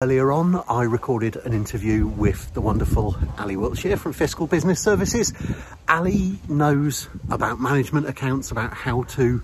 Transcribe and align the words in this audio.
Earlier 0.00 0.30
on, 0.30 0.62
I 0.68 0.84
recorded 0.84 1.34
an 1.44 1.52
interview 1.52 2.06
with 2.06 2.54
the 2.54 2.60
wonderful 2.60 3.16
Ali 3.36 3.56
Wiltshire 3.56 3.96
from 3.96 4.12
Fiscal 4.12 4.46
Business 4.46 4.80
Services. 4.80 5.32
Ali 5.88 6.38
knows 6.48 7.08
about 7.30 7.60
management 7.60 8.08
accounts, 8.08 8.52
about 8.52 8.72
how 8.72 9.02
to 9.18 9.42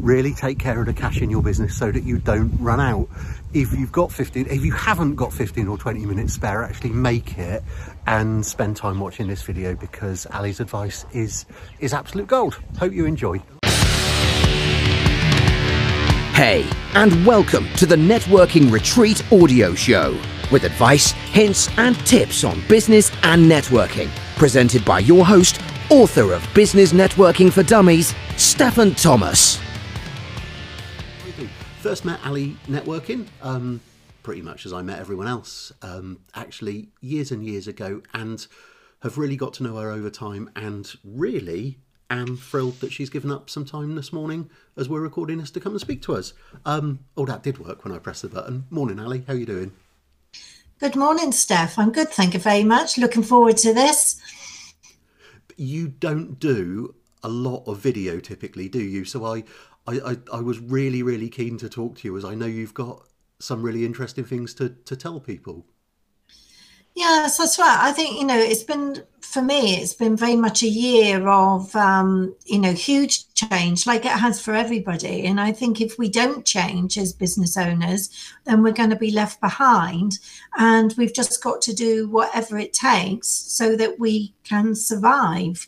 really 0.00 0.34
take 0.34 0.58
care 0.58 0.80
of 0.80 0.86
the 0.86 0.92
cash 0.92 1.22
in 1.22 1.30
your 1.30 1.40
business 1.40 1.78
so 1.78 1.92
that 1.92 2.02
you 2.02 2.18
don't 2.18 2.50
run 2.58 2.80
out. 2.80 3.08
If 3.54 3.72
you've 3.74 3.92
got 3.92 4.10
15, 4.10 4.48
if 4.48 4.64
you 4.64 4.72
haven't 4.72 5.14
got 5.14 5.32
15 5.32 5.68
or 5.68 5.78
20 5.78 6.04
minutes 6.04 6.32
spare, 6.32 6.64
actually 6.64 6.90
make 6.90 7.38
it 7.38 7.62
and 8.04 8.44
spend 8.44 8.76
time 8.76 8.98
watching 8.98 9.28
this 9.28 9.42
video 9.42 9.76
because 9.76 10.26
Ali's 10.32 10.58
advice 10.58 11.06
is, 11.12 11.46
is 11.78 11.94
absolute 11.94 12.26
gold. 12.26 12.58
Hope 12.76 12.92
you 12.92 13.06
enjoy. 13.06 13.40
Hey, 16.44 16.68
and 16.94 17.24
welcome 17.24 17.72
to 17.74 17.86
the 17.86 17.94
Networking 17.94 18.68
Retreat 18.72 19.22
audio 19.32 19.76
show 19.76 20.20
with 20.50 20.64
advice, 20.64 21.12
hints, 21.12 21.68
and 21.78 21.94
tips 22.04 22.42
on 22.42 22.60
business 22.66 23.12
and 23.22 23.48
networking. 23.48 24.08
Presented 24.38 24.84
by 24.84 24.98
your 24.98 25.24
host, 25.24 25.60
author 25.88 26.32
of 26.32 26.44
Business 26.52 26.92
Networking 26.92 27.52
for 27.52 27.62
Dummies, 27.62 28.12
Stefan 28.36 28.96
Thomas. 28.96 29.60
First 31.78 32.04
met 32.04 32.18
Ali 32.26 32.56
networking, 32.66 33.28
um, 33.40 33.80
pretty 34.24 34.42
much 34.42 34.66
as 34.66 34.72
I 34.72 34.82
met 34.82 34.98
everyone 34.98 35.28
else, 35.28 35.70
um, 35.80 36.18
actually 36.34 36.88
years 37.00 37.30
and 37.30 37.46
years 37.46 37.68
ago, 37.68 38.02
and 38.14 38.44
have 39.02 39.16
really 39.16 39.36
got 39.36 39.52
to 39.54 39.62
know 39.62 39.76
her 39.76 39.92
over 39.92 40.10
time 40.10 40.50
and 40.56 40.92
really 41.04 41.78
am 42.18 42.36
thrilled 42.36 42.80
that 42.80 42.92
she's 42.92 43.10
given 43.10 43.30
up 43.30 43.48
some 43.48 43.64
time 43.64 43.94
this 43.94 44.12
morning 44.12 44.50
as 44.76 44.88
we're 44.88 45.00
recording 45.00 45.38
this 45.38 45.50
to 45.52 45.60
come 45.60 45.72
and 45.72 45.80
speak 45.80 46.02
to 46.02 46.14
us. 46.14 46.32
Um, 46.64 47.00
oh, 47.16 47.26
that 47.26 47.42
did 47.42 47.58
work 47.58 47.84
when 47.84 47.94
I 47.94 47.98
pressed 47.98 48.22
the 48.22 48.28
button. 48.28 48.64
Morning, 48.70 48.98
Ali. 48.98 49.24
How 49.26 49.34
are 49.34 49.36
you 49.36 49.46
doing? 49.46 49.72
Good 50.78 50.96
morning, 50.96 51.30
Steph. 51.32 51.78
I'm 51.78 51.92
good, 51.92 52.08
thank 52.08 52.34
you 52.34 52.40
very 52.40 52.64
much. 52.64 52.98
Looking 52.98 53.22
forward 53.22 53.56
to 53.58 53.72
this. 53.72 54.20
You 55.56 55.88
don't 55.88 56.40
do 56.40 56.94
a 57.22 57.28
lot 57.28 57.64
of 57.66 57.78
video 57.78 58.18
typically, 58.18 58.68
do 58.68 58.80
you? 58.80 59.04
So 59.04 59.24
I, 59.24 59.44
I, 59.86 60.00
I, 60.00 60.16
I 60.32 60.40
was 60.40 60.58
really, 60.58 61.02
really 61.02 61.28
keen 61.28 61.56
to 61.58 61.68
talk 61.68 61.98
to 61.98 62.08
you 62.08 62.16
as 62.16 62.24
I 62.24 62.34
know 62.34 62.46
you've 62.46 62.74
got 62.74 63.06
some 63.38 63.62
really 63.62 63.84
interesting 63.84 64.24
things 64.24 64.54
to, 64.54 64.70
to 64.70 64.96
tell 64.96 65.20
people. 65.20 65.66
Yes, 66.94 67.38
that's 67.38 67.58
right. 67.58 67.78
I 67.80 67.92
think, 67.92 68.18
you 68.18 68.26
know, 68.26 68.38
it's 68.38 68.62
been, 68.62 69.02
for 69.20 69.40
me, 69.40 69.76
it's 69.76 69.94
been 69.94 70.14
very 70.14 70.36
much 70.36 70.62
a 70.62 70.68
year 70.68 71.26
of, 71.26 71.74
um, 71.74 72.34
you 72.44 72.58
know, 72.58 72.72
huge 72.72 73.32
change, 73.32 73.86
like 73.86 74.04
it 74.04 74.12
has 74.12 74.42
for 74.42 74.54
everybody. 74.54 75.24
And 75.24 75.40
I 75.40 75.52
think 75.52 75.80
if 75.80 75.98
we 75.98 76.10
don't 76.10 76.44
change 76.44 76.98
as 76.98 77.14
business 77.14 77.56
owners, 77.56 78.10
then 78.44 78.62
we're 78.62 78.72
going 78.72 78.90
to 78.90 78.96
be 78.96 79.10
left 79.10 79.40
behind. 79.40 80.18
And 80.58 80.94
we've 80.98 81.14
just 81.14 81.42
got 81.42 81.62
to 81.62 81.72
do 81.72 82.08
whatever 82.08 82.58
it 82.58 82.74
takes 82.74 83.28
so 83.28 83.74
that 83.76 83.98
we 83.98 84.34
can 84.44 84.74
survive. 84.74 85.66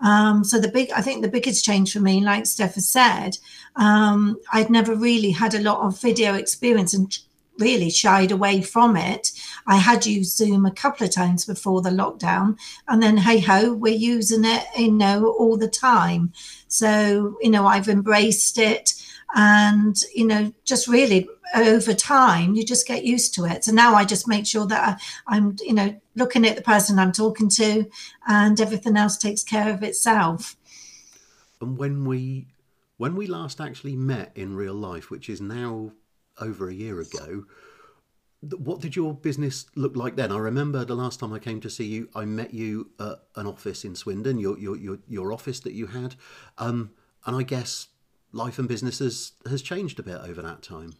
Um, 0.00 0.44
so 0.44 0.60
the 0.60 0.68
big, 0.68 0.92
I 0.92 1.02
think 1.02 1.22
the 1.22 1.28
biggest 1.28 1.64
change 1.64 1.92
for 1.92 2.00
me, 2.00 2.20
like 2.24 2.46
Steph 2.46 2.76
has 2.76 2.88
said, 2.88 3.36
um, 3.74 4.38
I'd 4.52 4.70
never 4.70 4.94
really 4.94 5.32
had 5.32 5.54
a 5.54 5.62
lot 5.62 5.80
of 5.80 6.00
video 6.00 6.34
experience 6.34 6.94
and 6.94 7.18
really 7.58 7.90
shied 7.90 8.30
away 8.30 8.62
from 8.62 8.96
it. 8.96 9.32
I 9.66 9.76
had 9.76 10.06
used 10.06 10.36
Zoom 10.36 10.66
a 10.66 10.70
couple 10.70 11.06
of 11.06 11.12
times 11.12 11.44
before 11.44 11.82
the 11.82 11.90
lockdown, 11.90 12.58
and 12.88 13.02
then 13.02 13.16
hey 13.16 13.40
ho, 13.40 13.72
we're 13.72 13.94
using 13.94 14.44
it, 14.44 14.64
you 14.76 14.92
know, 14.92 15.34
all 15.38 15.56
the 15.56 15.68
time. 15.68 16.32
So, 16.68 17.36
you 17.40 17.50
know, 17.50 17.66
I've 17.66 17.88
embraced 17.88 18.58
it 18.58 18.94
and, 19.34 19.96
you 20.14 20.26
know, 20.26 20.52
just 20.64 20.88
really 20.88 21.28
over 21.54 21.94
time, 21.94 22.54
you 22.54 22.64
just 22.64 22.86
get 22.86 23.04
used 23.04 23.34
to 23.34 23.44
it. 23.44 23.64
So 23.64 23.72
now 23.72 23.94
I 23.94 24.04
just 24.04 24.28
make 24.28 24.46
sure 24.46 24.66
that 24.66 25.00
I, 25.26 25.36
I'm, 25.36 25.56
you 25.60 25.74
know, 25.74 26.00
looking 26.14 26.46
at 26.46 26.56
the 26.56 26.62
person 26.62 26.98
I'm 26.98 27.12
talking 27.12 27.48
to 27.50 27.86
and 28.26 28.60
everything 28.60 28.96
else 28.96 29.16
takes 29.16 29.42
care 29.42 29.72
of 29.72 29.82
itself. 29.82 30.56
And 31.60 31.76
when 31.76 32.04
we 32.04 32.46
when 32.96 33.16
we 33.16 33.26
last 33.26 33.60
actually 33.60 33.96
met 33.96 34.30
in 34.34 34.54
real 34.54 34.74
life, 34.74 35.10
which 35.10 35.30
is 35.30 35.40
now 35.40 35.92
over 36.38 36.68
a 36.68 36.74
year 36.74 37.00
ago. 37.00 37.44
What 38.42 38.80
did 38.80 38.96
your 38.96 39.12
business 39.12 39.66
look 39.74 39.96
like 39.96 40.16
then? 40.16 40.32
I 40.32 40.38
remember 40.38 40.84
the 40.84 40.94
last 40.94 41.20
time 41.20 41.32
I 41.32 41.38
came 41.38 41.60
to 41.60 41.68
see 41.68 41.84
you, 41.84 42.08
I 42.14 42.24
met 42.24 42.54
you 42.54 42.90
at 42.98 43.18
an 43.36 43.46
office 43.46 43.84
in 43.84 43.94
Swindon, 43.94 44.38
your 44.38 44.58
your 44.58 44.76
your, 44.76 44.98
your 45.06 45.32
office 45.32 45.60
that 45.60 45.74
you 45.74 45.88
had, 45.88 46.14
um, 46.56 46.92
and 47.26 47.36
I 47.36 47.42
guess 47.42 47.88
life 48.32 48.58
and 48.58 48.68
business 48.68 49.00
has, 49.00 49.32
has 49.48 49.62
changed 49.62 49.98
a 49.98 50.02
bit 50.02 50.20
over 50.20 50.40
that 50.42 50.62
time. 50.62 50.94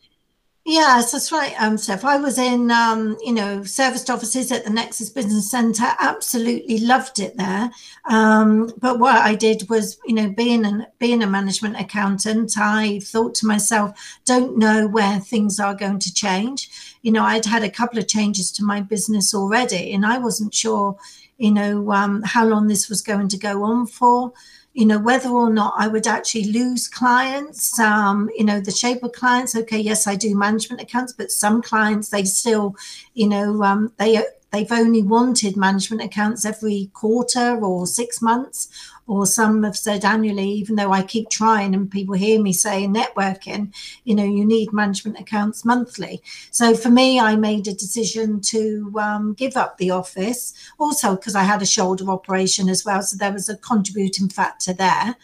Yes, 0.66 1.12
that's 1.12 1.32
right, 1.32 1.54
um, 1.58 1.78
Steph. 1.78 2.04
I 2.04 2.18
was 2.18 2.38
in, 2.38 2.70
um, 2.70 3.16
you 3.24 3.32
know, 3.32 3.64
serviced 3.64 4.10
offices 4.10 4.52
at 4.52 4.62
the 4.62 4.70
Nexus 4.70 5.08
Business 5.08 5.50
Centre. 5.50 5.88
Absolutely 5.98 6.78
loved 6.80 7.18
it 7.18 7.34
there. 7.38 7.70
Um, 8.04 8.70
but 8.78 8.98
what 8.98 9.16
I 9.16 9.34
did 9.34 9.68
was, 9.70 9.98
you 10.04 10.14
know, 10.14 10.28
being 10.30 10.66
an 10.66 10.86
being 10.98 11.22
a 11.22 11.26
management 11.26 11.80
accountant, 11.80 12.52
I 12.58 13.00
thought 13.00 13.34
to 13.36 13.46
myself, 13.46 13.98
don't 14.26 14.58
know 14.58 14.86
where 14.86 15.18
things 15.18 15.58
are 15.58 15.74
going 15.74 15.98
to 16.00 16.12
change. 16.12 16.68
You 17.00 17.12
know, 17.12 17.24
I'd 17.24 17.46
had 17.46 17.64
a 17.64 17.70
couple 17.70 17.98
of 17.98 18.06
changes 18.06 18.52
to 18.52 18.64
my 18.64 18.82
business 18.82 19.32
already, 19.34 19.94
and 19.94 20.04
I 20.04 20.18
wasn't 20.18 20.52
sure, 20.54 20.96
you 21.38 21.52
know, 21.52 21.90
um, 21.90 22.22
how 22.22 22.44
long 22.46 22.68
this 22.68 22.88
was 22.90 23.00
going 23.00 23.28
to 23.28 23.38
go 23.38 23.62
on 23.64 23.86
for 23.86 24.32
you 24.80 24.86
know 24.86 24.98
whether 24.98 25.28
or 25.28 25.50
not 25.50 25.74
i 25.76 25.86
would 25.86 26.06
actually 26.06 26.44
lose 26.44 26.88
clients 26.88 27.78
um, 27.78 28.30
you 28.36 28.44
know 28.44 28.60
the 28.60 28.70
shape 28.70 29.02
of 29.02 29.12
clients. 29.12 29.54
Okay 29.54 29.78
yes 29.78 30.06
i 30.06 30.16
do 30.16 30.34
management 30.34 30.80
accounts 30.80 31.12
but 31.12 31.30
some 31.30 31.60
clients 31.60 32.08
they 32.08 32.24
still 32.24 32.74
you 33.12 33.28
know 33.28 33.62
um, 33.62 33.92
they 33.98 34.24
they've 34.52 34.72
only 34.72 35.02
wanted 35.02 35.54
management 35.56 36.02
accounts 36.02 36.46
every 36.46 36.90
quarter 36.94 37.58
or 37.62 37.86
six 37.86 38.22
months 38.22 38.68
or 39.10 39.26
some 39.26 39.64
have 39.64 39.76
said 39.76 40.04
annually, 40.04 40.48
even 40.48 40.76
though 40.76 40.92
I 40.92 41.02
keep 41.02 41.30
trying 41.30 41.74
and 41.74 41.90
people 41.90 42.14
hear 42.14 42.40
me 42.40 42.52
say 42.52 42.86
networking, 42.86 43.74
you 44.04 44.14
know, 44.14 44.22
you 44.22 44.44
need 44.44 44.72
management 44.72 45.18
accounts 45.18 45.64
monthly. 45.64 46.22
So 46.52 46.76
for 46.76 46.90
me, 46.90 47.18
I 47.18 47.34
made 47.34 47.66
a 47.66 47.74
decision 47.74 48.40
to 48.42 48.92
um, 49.00 49.34
give 49.34 49.56
up 49.56 49.78
the 49.78 49.90
office, 49.90 50.54
also 50.78 51.16
because 51.16 51.34
I 51.34 51.42
had 51.42 51.60
a 51.60 51.66
shoulder 51.66 52.08
operation 52.08 52.68
as 52.68 52.84
well. 52.84 53.02
So 53.02 53.16
there 53.16 53.32
was 53.32 53.48
a 53.48 53.56
contributing 53.56 54.28
factor 54.28 54.72
there. 54.72 55.16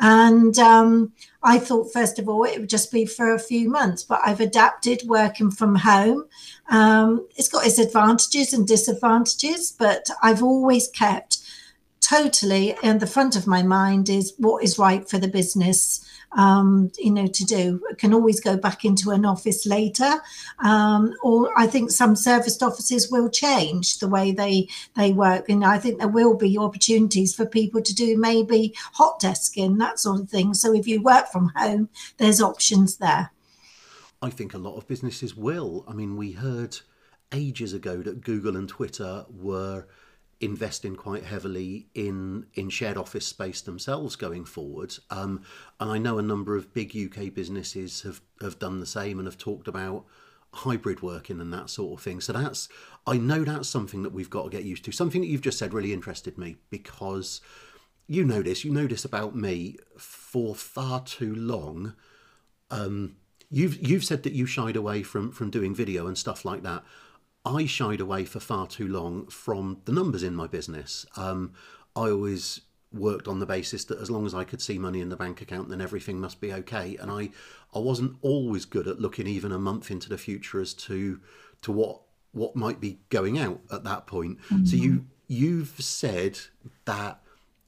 And 0.00 0.58
um, 0.58 1.12
I 1.42 1.58
thought, 1.58 1.94
first 1.94 2.18
of 2.18 2.28
all, 2.28 2.44
it 2.44 2.60
would 2.60 2.68
just 2.68 2.92
be 2.92 3.06
for 3.06 3.34
a 3.34 3.38
few 3.38 3.70
months, 3.70 4.02
but 4.02 4.20
I've 4.22 4.40
adapted 4.40 5.00
working 5.06 5.50
from 5.50 5.76
home. 5.76 6.26
Um, 6.70 7.26
it's 7.36 7.48
got 7.48 7.66
its 7.66 7.78
advantages 7.78 8.52
and 8.52 8.68
disadvantages, 8.68 9.72
but 9.72 10.10
I've 10.22 10.42
always 10.42 10.88
kept 10.88 11.38
totally 12.10 12.74
in 12.82 12.98
the 12.98 13.06
front 13.06 13.36
of 13.36 13.46
my 13.46 13.62
mind 13.62 14.08
is 14.08 14.34
what 14.38 14.64
is 14.64 14.78
right 14.78 15.08
for 15.08 15.18
the 15.18 15.28
business 15.28 16.04
um, 16.32 16.90
you 16.98 17.10
know 17.10 17.26
to 17.26 17.44
do. 17.44 17.80
I 17.90 17.94
can 17.94 18.12
always 18.14 18.40
go 18.40 18.56
back 18.56 18.84
into 18.84 19.10
an 19.10 19.24
office 19.24 19.66
later. 19.66 20.12
Um, 20.64 21.14
or 21.22 21.50
i 21.56 21.66
think 21.66 21.90
some 21.90 22.14
serviced 22.16 22.62
offices 22.62 23.10
will 23.10 23.30
change 23.30 23.98
the 23.98 24.08
way 24.08 24.32
they 24.32 24.68
they 24.96 25.12
work. 25.12 25.48
And 25.48 25.64
i 25.64 25.78
think 25.78 25.98
there 25.98 26.08
will 26.08 26.36
be 26.36 26.58
opportunities 26.58 27.34
for 27.34 27.46
people 27.46 27.82
to 27.82 27.94
do 27.94 28.18
maybe 28.18 28.74
hot 28.94 29.20
desking 29.20 29.78
that 29.78 29.98
sort 29.98 30.20
of 30.20 30.30
thing. 30.30 30.54
So 30.54 30.74
if 30.74 30.86
you 30.86 31.02
work 31.02 31.28
from 31.28 31.52
home 31.56 31.88
there's 32.18 32.40
options 32.40 32.96
there. 32.96 33.30
I 34.22 34.30
think 34.30 34.52
a 34.52 34.58
lot 34.58 34.76
of 34.76 34.86
businesses 34.86 35.36
will. 35.36 35.84
I 35.88 35.92
mean 35.94 36.16
we 36.16 36.32
heard 36.32 36.78
ages 37.32 37.72
ago 37.72 38.02
that 38.02 38.22
google 38.22 38.56
and 38.56 38.68
twitter 38.68 39.24
were 39.30 39.86
investing 40.40 40.96
quite 40.96 41.24
heavily 41.24 41.86
in 41.94 42.46
in 42.54 42.70
shared 42.70 42.96
office 42.96 43.26
space 43.26 43.60
themselves 43.60 44.16
going 44.16 44.44
forward. 44.44 44.96
Um, 45.10 45.42
and 45.78 45.90
I 45.90 45.98
know 45.98 46.18
a 46.18 46.22
number 46.22 46.56
of 46.56 46.72
big 46.72 46.96
UK 46.96 47.32
businesses 47.32 48.02
have 48.02 48.20
have 48.40 48.58
done 48.58 48.80
the 48.80 48.86
same 48.86 49.18
and 49.18 49.26
have 49.26 49.38
talked 49.38 49.68
about 49.68 50.06
hybrid 50.52 51.00
working 51.00 51.40
and 51.40 51.52
that 51.52 51.70
sort 51.70 51.98
of 51.98 52.02
thing. 52.02 52.20
So 52.20 52.32
that's 52.32 52.68
I 53.06 53.18
know 53.18 53.44
that's 53.44 53.68
something 53.68 54.02
that 54.02 54.12
we've 54.12 54.30
got 54.30 54.44
to 54.44 54.50
get 54.50 54.64
used 54.64 54.84
to. 54.86 54.92
Something 54.92 55.20
that 55.20 55.28
you've 55.28 55.42
just 55.42 55.58
said 55.58 55.74
really 55.74 55.92
interested 55.92 56.38
me 56.38 56.56
because 56.70 57.40
you 58.06 58.24
know 58.24 58.42
this, 58.42 58.64
you 58.64 58.72
know 58.72 58.86
this 58.86 59.04
about 59.04 59.36
me 59.36 59.76
for 59.96 60.54
far 60.54 61.00
too 61.02 61.34
long. 61.34 61.94
Um, 62.70 63.16
you've 63.50 63.86
you've 63.86 64.04
said 64.04 64.22
that 64.22 64.32
you 64.32 64.46
shied 64.46 64.76
away 64.76 65.02
from 65.02 65.32
from 65.32 65.50
doing 65.50 65.74
video 65.74 66.06
and 66.06 66.16
stuff 66.16 66.44
like 66.44 66.62
that. 66.62 66.82
I 67.44 67.66
shied 67.66 68.00
away 68.00 68.24
for 68.24 68.40
far 68.40 68.66
too 68.66 68.86
long 68.86 69.26
from 69.26 69.80
the 69.84 69.92
numbers 69.92 70.22
in 70.22 70.34
my 70.34 70.46
business. 70.46 71.06
Um, 71.16 71.52
I 71.96 72.10
always 72.10 72.60
worked 72.92 73.28
on 73.28 73.38
the 73.38 73.46
basis 73.46 73.84
that 73.84 74.00
as 74.00 74.10
long 74.10 74.26
as 74.26 74.34
I 74.34 74.44
could 74.44 74.60
see 74.60 74.78
money 74.78 75.00
in 75.00 75.08
the 75.08 75.16
bank 75.16 75.40
account, 75.40 75.68
then 75.68 75.80
everything 75.80 76.20
must 76.20 76.40
be 76.40 76.52
okay. 76.52 76.96
And 77.00 77.10
I, 77.10 77.30
I 77.74 77.78
wasn't 77.78 78.16
always 78.20 78.64
good 78.64 78.88
at 78.88 79.00
looking 79.00 79.26
even 79.26 79.52
a 79.52 79.58
month 79.58 79.90
into 79.90 80.08
the 80.08 80.18
future 80.18 80.60
as 80.60 80.74
to 80.74 81.20
to 81.62 81.72
what 81.72 82.02
what 82.32 82.56
might 82.56 82.80
be 82.80 83.00
going 83.08 83.38
out 83.38 83.60
at 83.72 83.84
that 83.84 84.06
point. 84.06 84.38
Mm-hmm. 84.42 84.64
So 84.64 84.76
you 84.76 85.06
you've 85.28 85.74
said 85.78 86.38
that 86.84 87.20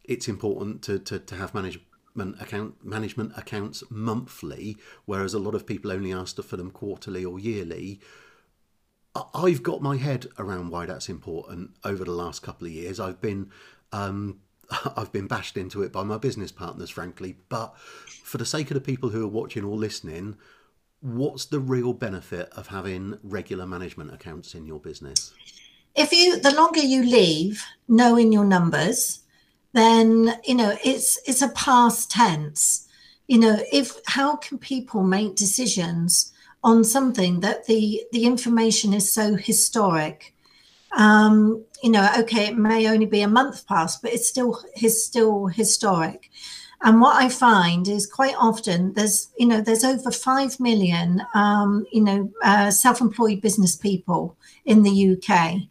it's 0.04 0.28
important 0.28 0.82
to, 0.82 0.98
to, 0.98 1.18
to 1.18 1.34
have 1.36 1.54
management 1.54 2.40
account 2.40 2.84
management 2.84 3.32
accounts 3.36 3.82
monthly, 3.88 4.76
whereas 5.04 5.34
a 5.34 5.38
lot 5.38 5.54
of 5.54 5.66
people 5.66 5.92
only 5.92 6.12
ask 6.12 6.42
for 6.42 6.56
them 6.56 6.70
quarterly 6.70 7.24
or 7.24 7.38
yearly 7.38 8.00
I've 9.34 9.62
got 9.62 9.82
my 9.82 9.96
head 9.96 10.26
around 10.38 10.70
why 10.70 10.86
that's 10.86 11.08
important 11.08 11.72
over 11.84 12.04
the 12.04 12.12
last 12.12 12.42
couple 12.42 12.66
of 12.66 12.72
years. 12.72 12.98
I've 12.98 13.20
been 13.20 13.50
um, 13.92 14.40
I've 14.96 15.12
been 15.12 15.26
bashed 15.26 15.56
into 15.56 15.82
it 15.82 15.92
by 15.92 16.02
my 16.02 16.18
business 16.18 16.52
partners, 16.52 16.90
frankly. 16.90 17.36
But 17.48 17.76
for 17.78 18.38
the 18.38 18.46
sake 18.46 18.70
of 18.70 18.74
the 18.74 18.80
people 18.80 19.10
who 19.10 19.24
are 19.24 19.28
watching 19.28 19.64
or 19.64 19.76
listening, 19.76 20.36
what's 21.00 21.44
the 21.46 21.60
real 21.60 21.92
benefit 21.92 22.50
of 22.56 22.68
having 22.68 23.18
regular 23.22 23.66
management 23.66 24.12
accounts 24.12 24.54
in 24.54 24.66
your 24.66 24.80
business? 24.80 25.32
If 25.94 26.12
you, 26.12 26.40
the 26.40 26.54
longer 26.54 26.80
you 26.80 27.02
leave 27.02 27.62
knowing 27.88 28.32
your 28.32 28.44
numbers, 28.44 29.20
then 29.74 30.34
you 30.44 30.54
know 30.54 30.76
it's 30.84 31.18
it's 31.26 31.42
a 31.42 31.48
past 31.50 32.10
tense. 32.10 32.88
You 33.28 33.38
know, 33.38 33.58
if 33.72 33.92
how 34.06 34.36
can 34.36 34.58
people 34.58 35.02
make 35.02 35.36
decisions 35.36 36.32
on 36.64 36.84
something 36.84 37.40
that 37.40 37.66
the 37.66 38.04
the 38.12 38.24
information 38.24 38.94
is 38.94 39.10
so 39.10 39.34
historic? 39.34 40.34
Um, 40.92 41.64
you 41.82 41.90
know, 41.90 42.08
okay, 42.20 42.46
it 42.46 42.56
may 42.56 42.88
only 42.88 43.06
be 43.06 43.22
a 43.22 43.28
month 43.28 43.66
past, 43.66 44.02
but 44.02 44.12
it's 44.12 44.28
still 44.28 44.62
is 44.80 45.04
still 45.04 45.46
historic. 45.46 46.30
And 46.84 47.00
what 47.00 47.16
I 47.16 47.28
find 47.28 47.86
is 47.86 48.06
quite 48.06 48.34
often 48.36 48.92
there's, 48.94 49.30
you 49.38 49.46
know, 49.46 49.60
there's 49.60 49.84
over 49.84 50.10
5 50.10 50.58
million, 50.58 51.22
um, 51.32 51.86
you 51.92 52.02
know, 52.02 52.30
uh, 52.42 52.72
self 52.72 53.00
employed 53.00 53.40
business 53.40 53.76
people 53.76 54.36
in 54.64 54.82
the 54.82 55.12
UK. 55.12 55.62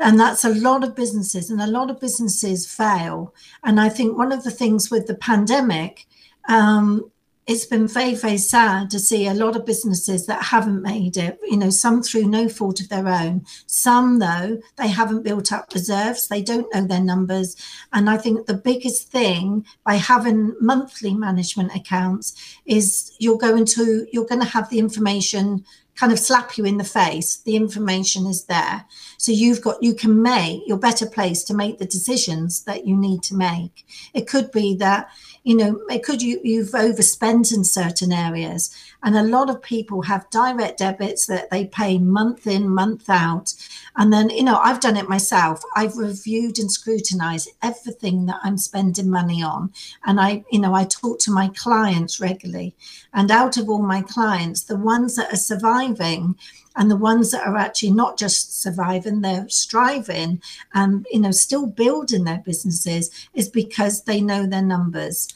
And 0.00 0.18
that's 0.18 0.44
a 0.44 0.54
lot 0.54 0.82
of 0.82 0.96
businesses, 0.96 1.48
and 1.48 1.60
a 1.60 1.66
lot 1.68 1.90
of 1.90 2.00
businesses 2.00 2.66
fail. 2.66 3.32
And 3.62 3.80
I 3.80 3.88
think 3.88 4.18
one 4.18 4.32
of 4.32 4.42
the 4.42 4.50
things 4.50 4.90
with 4.90 5.06
the 5.06 5.14
pandemic 5.14 6.06
um, 6.48 7.11
it's 7.52 7.66
been 7.66 7.86
very, 7.86 8.14
very 8.14 8.38
sad 8.38 8.88
to 8.90 8.98
see 8.98 9.26
a 9.26 9.34
lot 9.34 9.56
of 9.56 9.66
businesses 9.66 10.24
that 10.26 10.42
haven't 10.42 10.82
made 10.82 11.18
it, 11.18 11.38
you 11.44 11.58
know, 11.58 11.68
some 11.68 12.02
through 12.02 12.26
no 12.26 12.48
fault 12.48 12.80
of 12.80 12.88
their 12.88 13.06
own. 13.06 13.44
Some, 13.66 14.20
though, 14.20 14.58
they 14.76 14.88
haven't 14.88 15.22
built 15.22 15.52
up 15.52 15.72
reserves, 15.74 16.28
they 16.28 16.42
don't 16.42 16.72
know 16.74 16.86
their 16.86 17.02
numbers. 17.02 17.54
And 17.92 18.08
I 18.08 18.16
think 18.16 18.46
the 18.46 18.54
biggest 18.54 19.08
thing 19.08 19.66
by 19.84 19.96
having 19.96 20.56
monthly 20.60 21.12
management 21.12 21.74
accounts 21.76 22.58
is 22.64 23.14
you're 23.18 23.38
going 23.38 23.66
to 23.66 24.06
you're 24.12 24.26
going 24.26 24.40
to 24.40 24.46
have 24.46 24.70
the 24.70 24.78
information 24.78 25.64
kind 25.94 26.12
of 26.12 26.18
slap 26.18 26.56
you 26.56 26.64
in 26.64 26.78
the 26.78 26.84
face 26.84 27.42
the 27.42 27.54
information 27.54 28.26
is 28.26 28.46
there 28.46 28.86
so 29.18 29.30
you've 29.30 29.60
got 29.60 29.82
you 29.82 29.94
can 29.94 30.22
make 30.22 30.62
you're 30.66 30.78
better 30.78 31.04
placed 31.04 31.46
to 31.46 31.54
make 31.54 31.78
the 31.78 31.84
decisions 31.84 32.64
that 32.64 32.86
you 32.86 32.96
need 32.96 33.22
to 33.22 33.34
make 33.34 33.84
it 34.14 34.26
could 34.26 34.50
be 34.52 34.74
that 34.74 35.10
you 35.44 35.56
know 35.56 35.80
it 35.90 36.02
could 36.04 36.22
you 36.22 36.40
you've 36.44 36.74
overspent 36.74 37.52
in 37.52 37.64
certain 37.64 38.12
areas. 38.12 38.74
And 39.02 39.16
a 39.16 39.22
lot 39.22 39.50
of 39.50 39.60
people 39.60 40.02
have 40.02 40.30
direct 40.30 40.78
debits 40.78 41.26
that 41.26 41.50
they 41.50 41.66
pay 41.66 41.98
month 41.98 42.46
in 42.46 42.68
month 42.68 43.10
out. 43.10 43.54
And 43.96 44.12
then 44.12 44.30
you 44.30 44.44
know 44.44 44.58
i've 44.62 44.80
done 44.80 44.96
it 44.96 45.08
myself. 45.08 45.62
I've 45.74 45.96
reviewed 45.96 46.58
and 46.58 46.70
scrutinized 46.70 47.50
everything 47.62 48.26
that 48.26 48.40
i'm 48.42 48.58
spending 48.58 49.10
money 49.10 49.42
on. 49.42 49.72
And 50.04 50.20
i 50.20 50.44
you 50.50 50.60
know 50.60 50.74
i 50.74 50.84
talk 50.84 51.18
to 51.20 51.32
my 51.32 51.48
clients 51.48 52.20
regularly. 52.20 52.74
And 53.12 53.30
out 53.30 53.56
of 53.56 53.68
all 53.68 53.82
my 53.82 54.02
clients 54.02 54.62
the 54.62 54.76
ones 54.76 55.16
that 55.16 55.32
are 55.32 55.36
surviving 55.36 56.36
and 56.76 56.90
the 56.90 56.96
ones 56.96 57.30
that 57.30 57.46
are 57.46 57.56
actually 57.56 57.90
not 57.90 58.18
just 58.18 58.60
surviving 58.60 59.20
they're 59.20 59.48
striving 59.48 60.40
and 60.74 61.06
you 61.10 61.20
know 61.20 61.30
still 61.30 61.66
building 61.66 62.24
their 62.24 62.42
businesses 62.44 63.10
is 63.34 63.48
because 63.48 64.04
they 64.04 64.20
know 64.20 64.46
their 64.46 64.62
numbers 64.62 65.28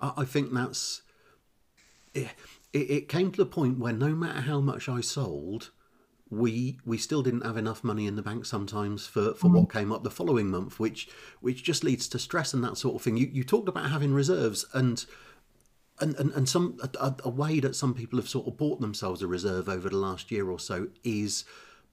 i 0.00 0.24
think 0.24 0.52
that's 0.52 1.02
it, 2.12 2.28
it 2.72 3.08
came 3.08 3.30
to 3.30 3.38
the 3.38 3.46
point 3.46 3.78
where 3.78 3.92
no 3.92 4.14
matter 4.14 4.40
how 4.40 4.60
much 4.60 4.88
i 4.88 5.00
sold 5.00 5.70
we 6.30 6.78
we 6.84 6.98
still 6.98 7.22
didn't 7.22 7.44
have 7.44 7.56
enough 7.56 7.84
money 7.84 8.06
in 8.06 8.16
the 8.16 8.22
bank 8.22 8.46
sometimes 8.46 9.06
for, 9.06 9.34
for 9.34 9.48
mm. 9.48 9.54
what 9.54 9.72
came 9.72 9.92
up 9.92 10.02
the 10.02 10.10
following 10.10 10.50
month, 10.50 10.80
which 10.80 11.08
which 11.40 11.62
just 11.62 11.84
leads 11.84 12.08
to 12.08 12.18
stress 12.18 12.54
and 12.54 12.64
that 12.64 12.76
sort 12.76 12.96
of 12.96 13.02
thing. 13.02 13.16
You 13.16 13.28
you 13.32 13.44
talked 13.44 13.68
about 13.68 13.90
having 13.90 14.12
reserves 14.12 14.66
and 14.72 15.04
and, 16.00 16.14
and, 16.16 16.32
and 16.32 16.48
some 16.48 16.78
a, 17.00 17.14
a, 17.24 17.30
way 17.30 17.60
that 17.60 17.76
some 17.76 17.94
people 17.94 18.18
have 18.18 18.28
sort 18.28 18.46
of 18.46 18.56
bought 18.56 18.80
themselves 18.80 19.22
a 19.22 19.26
reserve 19.26 19.68
over 19.68 19.88
the 19.88 19.96
last 19.96 20.30
year 20.30 20.50
or 20.50 20.58
so 20.58 20.88
is 21.04 21.44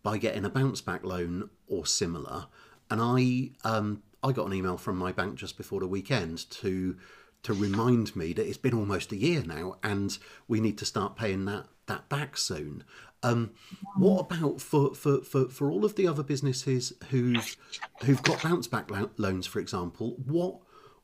by 0.03 0.17
getting 0.17 0.45
a 0.45 0.49
bounce 0.49 0.81
back 0.81 1.03
loan 1.03 1.49
or 1.67 1.85
similar. 1.85 2.47
And 2.89 2.99
I 3.01 3.51
um, 3.67 4.01
I 4.23 4.31
got 4.31 4.47
an 4.47 4.53
email 4.53 4.77
from 4.77 4.97
my 4.97 5.11
bank 5.11 5.35
just 5.35 5.57
before 5.57 5.79
the 5.79 5.87
weekend 5.87 6.49
to 6.51 6.97
to 7.43 7.53
remind 7.53 8.15
me 8.15 8.33
that 8.33 8.47
it's 8.47 8.57
been 8.57 8.73
almost 8.73 9.11
a 9.11 9.17
year 9.17 9.43
now 9.43 9.77
and 9.81 10.17
we 10.47 10.59
need 10.59 10.77
to 10.77 10.85
start 10.85 11.15
paying 11.15 11.45
that 11.45 11.67
that 11.87 12.09
back 12.09 12.37
soon. 12.37 12.83
Um, 13.23 13.51
what 13.97 14.21
about 14.21 14.61
for, 14.61 14.95
for, 14.95 15.21
for, 15.21 15.47
for 15.47 15.69
all 15.69 15.85
of 15.85 15.95
the 15.95 16.07
other 16.07 16.23
businesses 16.23 16.93
who've 17.09 17.55
who've 18.03 18.23
got 18.23 18.41
bounce 18.41 18.67
back 18.67 18.89
loans, 19.17 19.45
for 19.45 19.59
example? 19.59 20.15
What 20.25 20.57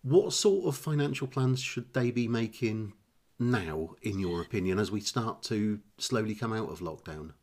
what 0.08 0.32
sort 0.32 0.66
of 0.66 0.78
financial 0.78 1.28
plans 1.28 1.62
should 1.62 1.94
they 1.94 2.12
be 2.12 2.28
making 2.28 2.94
now, 3.40 3.96
in 4.02 4.20
your 4.20 4.42
opinion, 4.42 4.80
as 4.80 4.90
we 4.90 5.02
start 5.02 5.44
to 5.44 5.80
slowly 5.98 6.34
come 6.34 6.54
out 6.54 6.70
of 6.70 6.80
lockdown? 6.80 7.34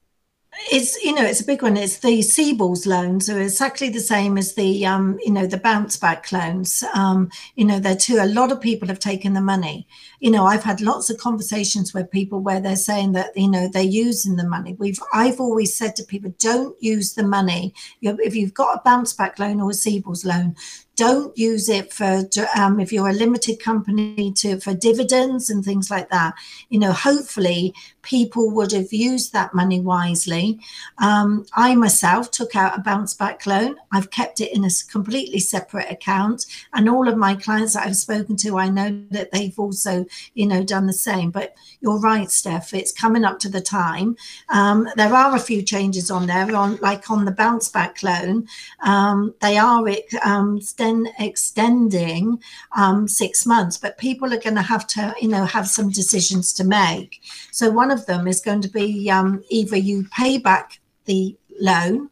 it's 0.70 1.02
you 1.04 1.14
know 1.14 1.24
it's 1.24 1.40
a 1.40 1.46
big 1.46 1.62
one. 1.62 1.76
It's 1.76 1.98
the 1.98 2.20
CBILS 2.20 2.86
loans 2.86 3.28
are 3.28 3.40
exactly 3.40 3.88
the 3.88 4.00
same 4.00 4.38
as 4.38 4.54
the 4.54 4.86
um 4.86 5.18
you 5.22 5.32
know 5.32 5.46
the 5.46 5.58
bounce 5.58 5.96
back 5.96 6.30
loans. 6.32 6.84
Um 6.94 7.30
you 7.54 7.64
know 7.64 7.78
they're 7.78 7.96
too 7.96 8.18
a 8.20 8.26
lot 8.26 8.52
of 8.52 8.60
people 8.60 8.88
have 8.88 8.98
taken 8.98 9.32
the 9.34 9.40
money. 9.40 9.86
You 10.20 10.30
know 10.30 10.44
i've 10.44 10.64
had 10.64 10.80
lots 10.80 11.10
of 11.10 11.18
conversations 11.18 11.92
with 11.92 12.10
people 12.10 12.40
where 12.40 12.60
they're 12.60 12.76
saying 12.76 13.12
that 13.12 13.36
you 13.36 13.50
know 13.50 13.68
they're 13.68 13.82
using 13.82 14.36
the 14.36 14.48
money. 14.48 14.74
We've 14.78 14.98
i've 15.12 15.40
always 15.40 15.76
said 15.76 15.96
to 15.96 16.04
people 16.04 16.34
don't 16.38 16.80
use 16.82 17.14
the 17.14 17.24
money. 17.24 17.74
If 18.00 18.34
you've 18.34 18.54
got 18.54 18.76
a 18.76 18.82
bounce 18.84 19.12
back 19.12 19.38
loan 19.38 19.60
or 19.60 19.70
a 19.70 19.74
CBILS 19.74 20.24
loan 20.24 20.56
don't 20.96 21.36
use 21.36 21.68
it 21.68 21.92
for 21.92 22.22
um, 22.56 22.78
if 22.78 22.92
you're 22.92 23.08
a 23.08 23.12
limited 23.12 23.60
company 23.60 24.32
to 24.32 24.60
for 24.60 24.74
dividends 24.74 25.50
and 25.50 25.64
things 25.64 25.90
like 25.90 26.08
that. 26.10 26.34
You 26.68 26.78
know 26.78 26.92
hopefully 26.92 27.74
people 28.02 28.50
would 28.50 28.70
have 28.72 28.92
used 28.92 29.32
that 29.32 29.54
money 29.54 29.80
wisely. 29.80 30.60
Um, 30.98 31.46
i 31.54 31.74
myself 31.74 32.30
took 32.30 32.54
out 32.54 32.78
a 32.78 32.82
bounce 32.82 33.14
back 33.14 33.46
loan. 33.46 33.76
I've 33.92 34.10
kept 34.10 34.40
it 34.40 34.54
in 34.54 34.64
a 34.64 34.70
completely 34.90 35.40
separate 35.40 35.90
account. 35.90 36.46
And 36.74 36.88
all 36.88 37.08
of 37.08 37.16
my 37.16 37.34
clients 37.34 37.74
that 37.74 37.86
i've 37.86 37.96
spoken 37.96 38.36
to 38.36 38.58
i 38.58 38.68
know 38.68 39.02
that 39.10 39.30
they've 39.32 39.58
also 39.58 40.06
you 40.34 40.46
know 40.46 40.62
done 40.62 40.86
the 40.86 40.92
same. 40.92 41.30
But 41.30 41.54
you're 41.80 41.98
right 41.98 42.30
steph 42.30 42.72
it's 42.72 42.92
coming 42.92 43.24
up 43.24 43.38
to 43.40 43.48
the 43.48 43.60
time. 43.60 44.16
Um, 44.48 44.88
there 44.96 45.14
are 45.14 45.34
a 45.34 45.40
few 45.40 45.62
changes 45.62 46.10
on 46.10 46.26
there. 46.26 46.54
On 46.54 46.76
like 46.76 47.10
on 47.10 47.24
the 47.24 47.32
bounce 47.32 47.68
back 47.68 48.02
loan 48.02 48.46
um, 48.82 49.34
they 49.40 49.58
are 49.58 49.84
um, 50.22 50.60
extend, 50.84 51.08
extending 51.18 52.42
um, 52.76 53.08
six 53.08 53.46
months, 53.46 53.76
but 53.76 53.98
people 53.98 54.32
are 54.32 54.40
going 54.40 54.56
to 54.56 54.62
have 54.62 54.86
to, 54.88 55.14
you 55.20 55.28
know, 55.28 55.44
have 55.44 55.68
some 55.68 55.90
decisions 55.90 56.52
to 56.54 56.64
make. 56.64 57.20
So 57.52 57.70
one 57.70 57.90
of 57.90 58.06
them 58.06 58.26
is 58.26 58.40
going 58.40 58.62
to 58.62 58.68
be 58.68 59.10
um, 59.10 59.42
either 59.48 59.76
you 59.76 60.06
pay 60.10 60.38
back 60.38 60.80
the 61.06 61.36
loan 61.60 62.10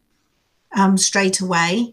um, 0.75 0.97
straight 0.97 1.41
away, 1.41 1.93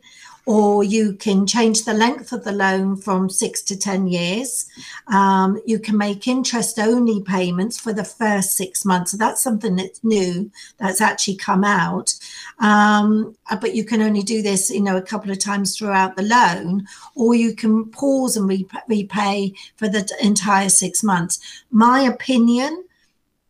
or 0.50 0.84
you 0.84 1.13
can 1.13 1.46
change 1.46 1.86
the 1.86 1.94
length 1.94 2.32
of 2.32 2.44
the 2.44 2.51
loan 2.51 2.98
from 2.98 3.29
six 3.29 3.62
to 3.62 3.77
10 3.77 4.08
years. 4.08 4.65
Um, 5.06 5.62
you 5.63 5.77
can 5.77 5.96
make 5.96 6.27
interest 6.27 6.79
only 6.79 7.22
payments 7.22 7.79
for 7.79 7.94
the 7.94 8.03
first 8.03 8.58
six 8.58 8.84
months. 8.84 9.12
So 9.12 9.18
that's 9.18 9.44
something 9.44 9.75
that's 9.75 10.03
new 10.03 10.50
that's 10.79 11.01
actually 11.01 11.36
come 11.36 11.63
out. 11.63 12.15
Um, 12.58 13.38
uh, 13.51 13.58
but 13.58 13.75
you 13.75 13.84
can 13.84 14.01
only 14.01 14.24
do 14.24 14.41
this, 14.41 14.72
you 14.72 14.82
know, 14.82 14.98
a 14.98 15.03
couple 15.03 15.29
of 15.29 15.38
times 15.38 15.77
throughout 15.77 16.15
the 16.15 16.24
loan, 16.24 16.88
or 17.13 17.36
you 17.36 17.53
can 17.53 17.86
pause 17.91 18.36
and 18.36 18.50
repay 18.50 19.53
for 19.75 19.88
the 19.88 20.12
entire 20.20 20.70
six 20.70 21.03
months. 21.03 21.63
My 21.70 22.01
opinion 22.01 22.86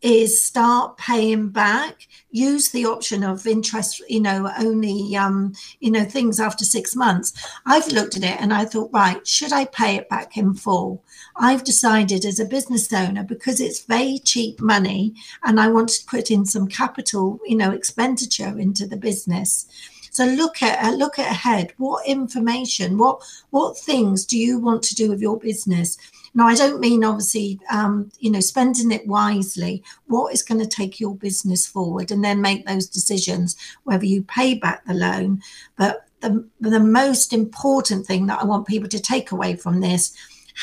is 0.02 0.42
start 0.42 0.96
paying 0.96 1.48
back 1.48 2.08
use 2.30 2.70
the 2.70 2.86
option 2.86 3.22
of 3.22 3.46
interest 3.46 4.02
you 4.08 4.20
know 4.20 4.50
only 4.58 5.14
um 5.16 5.52
you 5.80 5.90
know 5.90 6.04
things 6.04 6.40
after 6.40 6.64
six 6.64 6.96
months. 6.96 7.32
I've 7.66 7.88
looked 7.88 8.16
at 8.16 8.24
it 8.24 8.40
and 8.40 8.52
i 8.52 8.64
thought 8.64 8.90
right 8.92 9.26
should 9.26 9.52
i 9.52 9.64
pay 9.66 9.96
it 9.96 10.08
back 10.08 10.36
in 10.36 10.54
full? 10.54 11.02
I've 11.36 11.64
decided 11.64 12.24
as 12.24 12.40
a 12.40 12.44
business 12.44 12.92
owner 12.92 13.24
because 13.24 13.60
it's 13.60 13.84
very 13.84 14.18
cheap 14.18 14.60
money 14.60 15.14
and 15.44 15.60
i 15.60 15.68
want 15.68 15.90
to 15.90 16.06
put 16.06 16.30
in 16.30 16.46
some 16.46 16.66
capital 16.66 17.38
you 17.46 17.56
know 17.56 17.70
expenditure 17.72 18.58
into 18.58 18.86
the 18.86 18.96
business. 18.96 19.66
So 20.12 20.24
look 20.24 20.60
at 20.62 20.84
uh, 20.84 20.96
look 20.96 21.18
at 21.18 21.30
ahead. 21.30 21.72
What 21.76 22.06
information 22.06 22.98
what 22.98 23.22
what 23.50 23.78
things 23.78 24.26
do 24.26 24.38
you 24.38 24.58
want 24.58 24.82
to 24.84 24.94
do 24.94 25.08
with 25.08 25.20
your 25.20 25.38
business 25.38 25.98
now, 26.32 26.46
I 26.46 26.54
don't 26.54 26.80
mean 26.80 27.02
obviously, 27.04 27.58
um, 27.70 28.10
you 28.20 28.30
know, 28.30 28.40
spending 28.40 28.92
it 28.92 29.06
wisely. 29.06 29.82
What 30.06 30.32
is 30.32 30.42
going 30.42 30.60
to 30.60 30.66
take 30.66 31.00
your 31.00 31.16
business 31.16 31.66
forward, 31.66 32.10
and 32.10 32.22
then 32.24 32.40
make 32.40 32.66
those 32.66 32.88
decisions 32.88 33.56
whether 33.84 34.06
you 34.06 34.22
pay 34.22 34.54
back 34.54 34.84
the 34.84 34.94
loan. 34.94 35.42
But 35.76 36.06
the 36.20 36.46
the 36.60 36.80
most 36.80 37.32
important 37.32 38.06
thing 38.06 38.26
that 38.26 38.40
I 38.40 38.44
want 38.44 38.66
people 38.68 38.88
to 38.90 39.00
take 39.00 39.32
away 39.32 39.56
from 39.56 39.80
this: 39.80 40.14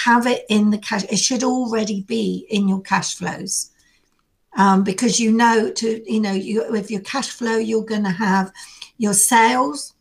have 0.06 0.26
it 0.26 0.46
in 0.50 0.72
the 0.72 0.78
cash. 0.78 1.04
It 1.06 1.20
should 1.20 1.44
already 1.44 2.02
be 2.02 2.46
in 2.50 2.68
your 2.68 2.82
cash 2.82 3.16
flows. 3.16 3.72
um, 4.58 4.84
because 4.84 5.20
you 5.20 5.32
know 5.32 5.72
to 5.72 6.04
you 6.12 6.20
know 6.20 6.32
you 6.32 6.66
with 6.70 6.92
your 6.92 7.02
cash 7.02 7.30
flow 7.30 7.58
you're 7.58 7.86
going 7.86 8.04
to 8.04 8.10
have 8.10 8.52
your 8.98 9.14
sales 9.14 9.94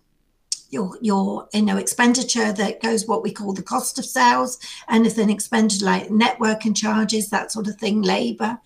your 0.71 0.99
your 1.01 1.49
you 1.53 1.63
know 1.63 1.77
expenditure 1.77 2.53
that 2.53 2.83
goes 2.83 3.07
what 3.07 3.23
we 3.23 3.33
call 3.33 3.53
the 3.53 3.63
cost 3.63 3.99
of 3.99 4.05
sales 4.05 4.59
anything 4.89 5.31
expenditure 5.31 5.85
like 5.85 6.09
networking 6.09 6.77
charges 6.77 7.31
that 7.31 7.53
sort 7.53 7.69
of 7.69 7.77
thing 7.77 8.03
labor. 8.03 8.59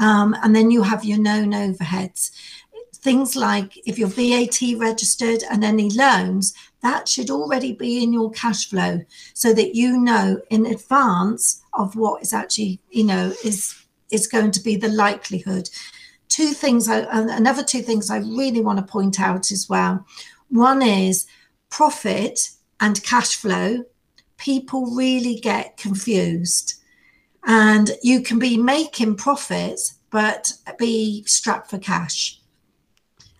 Um, 0.00 0.34
and 0.42 0.54
then 0.54 0.70
you 0.70 0.82
have 0.82 1.04
your 1.04 1.18
known 1.18 1.52
overheads. 1.52 2.30
Things 2.94 3.34
like 3.34 3.76
if 3.86 3.98
you're 3.98 4.08
vat 4.08 4.60
registered 4.78 5.42
and 5.50 5.64
any 5.64 5.90
loans 5.90 6.54
that 6.82 7.08
should 7.08 7.30
already 7.30 7.72
be 7.72 8.02
in 8.02 8.12
your 8.12 8.30
cash 8.30 8.68
flow 8.68 9.00
so 9.34 9.52
that 9.54 9.74
you 9.74 9.98
know 9.98 10.40
in 10.50 10.66
advance 10.66 11.62
of 11.74 11.96
what 11.96 12.22
is 12.22 12.32
actually 12.32 12.80
you 12.90 13.04
know 13.04 13.32
is 13.44 13.74
is 14.10 14.26
going 14.26 14.50
to 14.52 14.60
be 14.60 14.76
the 14.76 14.88
likelihood. 14.88 15.68
Two 16.28 16.52
things 16.52 16.88
I, 16.88 17.00
another 17.36 17.62
two 17.62 17.82
things 17.82 18.10
i 18.10 18.18
really 18.18 18.60
want 18.60 18.78
to 18.78 18.92
point 18.92 19.20
out 19.20 19.50
as 19.50 19.68
well. 19.68 20.06
One 20.48 20.82
is 20.82 21.26
profit 21.72 22.50
and 22.80 23.02
cash 23.02 23.34
flow, 23.34 23.82
people 24.36 24.94
really 24.94 25.36
get 25.36 25.76
confused. 25.76 26.74
And 27.44 27.90
you 28.02 28.20
can 28.20 28.38
be 28.38 28.56
making 28.56 29.16
profits, 29.16 29.94
but 30.10 30.52
be 30.78 31.24
strapped 31.26 31.70
for 31.70 31.78
cash. 31.78 32.38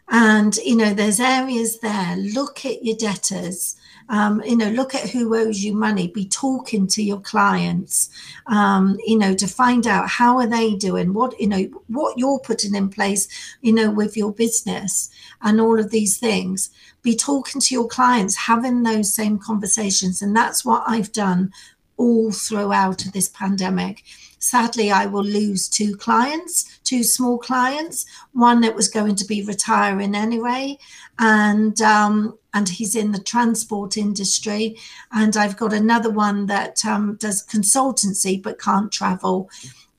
And, 0.09 0.57
you 0.57 0.77
know, 0.77 0.93
there's 0.93 1.21
areas 1.21 1.79
there. 1.81 2.17
Look 2.17 2.65
at 2.65 2.85
your 2.85 2.97
debtors. 2.97 3.77
Um, 4.09 4.43
you 4.45 4.57
know, 4.57 4.69
look 4.71 4.95
at 4.95 5.09
who 5.09 5.35
owes 5.37 5.65
you 5.65 5.75
money. 5.75 6.09
Be 6.09 6.27
talking 6.27 6.87
to 6.89 7.03
your 7.03 7.21
clients, 7.21 8.11
um, 8.47 8.99
you 9.07 9.17
know, 9.17 9.35
to 9.35 9.47
find 9.47 9.87
out 9.87 10.09
how 10.09 10.39
are 10.39 10.47
they 10.47 10.75
doing, 10.75 11.15
what 11.15 11.39
you 11.41 11.47
know, 11.47 11.63
what 11.87 12.19
you're 12.19 12.41
putting 12.41 12.75
in 12.75 12.91
place, 12.91 13.29
you 13.63 13.73
know, 13.73 13.91
with 13.91 14.17
your 14.17 14.33
business 14.33 15.09
and 15.41 15.61
all 15.61 15.79
of 15.79 15.91
these 15.91 16.19
things 16.19 16.71
be 17.03 17.17
talking 17.17 17.61
to 17.61 17.75
your 17.75 17.89
clients, 17.89 18.37
having 18.37 18.83
those 18.83 19.13
same 19.13 19.39
conversations. 19.39 20.23
And 20.23 20.37
that's 20.37 20.65
what 20.65 20.85
I've 20.87 21.13
done 21.13 21.53
all 21.97 22.33
throughout 22.33 23.05
this 23.13 23.29
pandemic. 23.29 24.03
Sadly, 24.39 24.91
I 24.91 25.07
will 25.07 25.23
lose 25.23 25.69
two 25.69 25.97
clients, 25.97 26.81
two 26.83 27.05
small 27.05 27.39
clients. 27.39 28.05
One 28.33 28.61
that 28.63 28.75
was 28.75 28.89
going 28.89 29.15
to 29.17 29.25
be 29.25 29.45
retiring 29.45 30.17
anyway, 30.17 30.79
and 31.21 31.81
um, 31.81 32.37
and 32.53 32.69
he's 32.69 32.97
in 32.97 33.13
the 33.13 33.21
transport 33.21 33.97
industry. 33.97 34.77
And 35.13 35.37
I've 35.37 35.57
got 35.57 35.73
another 35.73 36.11
one 36.11 36.47
that 36.47 36.85
um, 36.85 37.17
does 37.21 37.47
consultancy 37.47 38.43
but 38.43 38.61
can't 38.61 38.91
travel. 38.91 39.49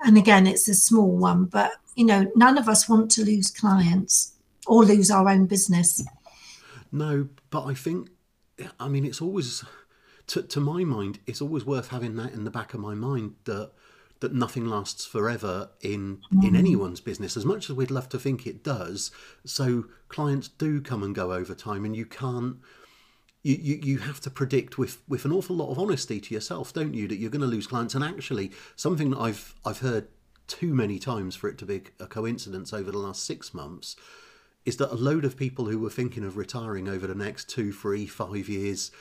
And 0.02 0.18
again, 0.18 0.46
it's 0.46 0.68
a 0.68 0.76
small 0.76 1.16
one. 1.16 1.46
But 1.46 1.72
you 1.96 2.06
know, 2.06 2.30
none 2.36 2.58
of 2.58 2.68
us 2.68 2.90
want 2.90 3.12
to 3.12 3.24
lose 3.24 3.50
clients 3.50 4.34
or 4.68 4.84
lose 4.84 5.10
our 5.10 5.30
own 5.30 5.46
business. 5.46 6.04
No, 6.94 7.28
but 7.50 7.66
I 7.66 7.74
think, 7.74 8.10
I 8.80 8.88
mean, 8.88 9.04
it's 9.04 9.22
always, 9.22 9.66
to, 10.28 10.44
to 10.44 10.60
my 10.60 10.84
mind, 10.84 11.20
it's 11.26 11.42
always 11.42 11.66
worth 11.66 11.90
having 11.90 12.16
that 12.18 12.34
in 12.34 12.44
the 12.44 12.52
back 12.52 12.74
of 12.74 12.80
my 12.80 12.94
mind 12.94 13.36
that 13.46 13.72
that 14.20 14.34
nothing 14.34 14.66
lasts 14.66 15.06
forever 15.06 15.70
in 15.82 16.20
mm. 16.34 16.48
in 16.48 16.56
anyone's 16.56 17.02
business 17.02 17.36
as 17.36 17.44
much 17.44 17.70
as 17.70 17.76
we'd 17.76 17.92
love 17.92 18.08
to 18.08 18.18
think 18.18 18.48
it 18.48 18.64
does 18.64 19.12
so 19.44 19.84
clients 20.08 20.48
do 20.48 20.80
come 20.80 21.04
and 21.04 21.14
go 21.14 21.34
over 21.34 21.54
time 21.54 21.84
and 21.84 21.94
you 21.94 22.06
can't 22.06 22.56
you, 23.44 23.58
you, 23.62 23.80
you 23.84 23.98
have 24.00 24.22
to 24.22 24.30
predict 24.30 24.78
with, 24.78 25.02
with 25.08 25.26
an 25.26 25.32
awful 25.32 25.56
lot 25.56 25.70
of 25.70 25.78
honesty 25.78 26.20
to 26.20 26.34
yourself, 26.34 26.74
don't 26.74 26.94
you, 26.94 27.08
that 27.10 27.18
you're 27.18 27.30
going 27.30 27.42
to 27.42 27.48
lose 27.48 27.68
clients. 27.68 27.94
And 27.94 28.04
actually, 28.04 28.52
something 28.76 29.12
that 29.12 29.20
I've 29.20 29.54
I've 29.66 29.80
heard 29.80 30.08
too 30.48 30.74
many 30.74 30.98
times 31.00 31.36
for 31.36 31.50
it 31.50 31.58
to 31.58 31.66
be 31.66 31.84
a 32.00 32.08
coincidence 32.08 32.74
over 32.74 32.92
the 32.92 32.98
last 32.98 33.26
six 33.26 33.54
months 33.54 33.96
is 34.66 34.78
that 34.78 34.92
a 34.92 34.96
load 34.96 35.26
of 35.26 35.38
people 35.38 35.66
who 35.66 35.80
were 35.80 35.90
thinking 35.90 36.24
of 36.24 36.38
retiring 36.38 36.88
over 36.88 37.08
the 37.08 37.16
next 37.16 37.50
two, 37.50 37.72
three, 37.72 38.06
five 38.06 38.48
years 38.48 38.92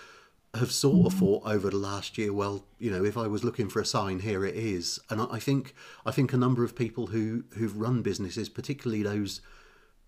have 0.55 0.71
sort 0.71 1.07
of 1.07 1.15
mm. 1.15 1.19
thought 1.19 1.43
over 1.47 1.71
the 1.71 1.77
last 1.77 2.19
year, 2.19 2.33
well, 2.33 2.65
you 2.79 2.91
know, 2.91 3.05
if 3.05 3.17
I 3.17 3.27
was 3.27 3.45
looking 3.45 3.69
for 3.69 3.81
a 3.81 3.87
sign, 3.87 4.21
here 4.21 4.45
it 4.45 4.55
is. 4.55 5.01
And 5.09 5.21
I 5.21 5.39
think 5.39 5.75
I 6.05 6.11
think 6.11 6.33
a 6.33 6.37
number 6.37 6.65
of 6.65 6.77
people 6.77 7.09
who 7.09 7.45
who've 7.57 7.77
run 7.77 8.03
businesses, 8.03 8.49
particularly 8.49 9.03
those 9.03 9.41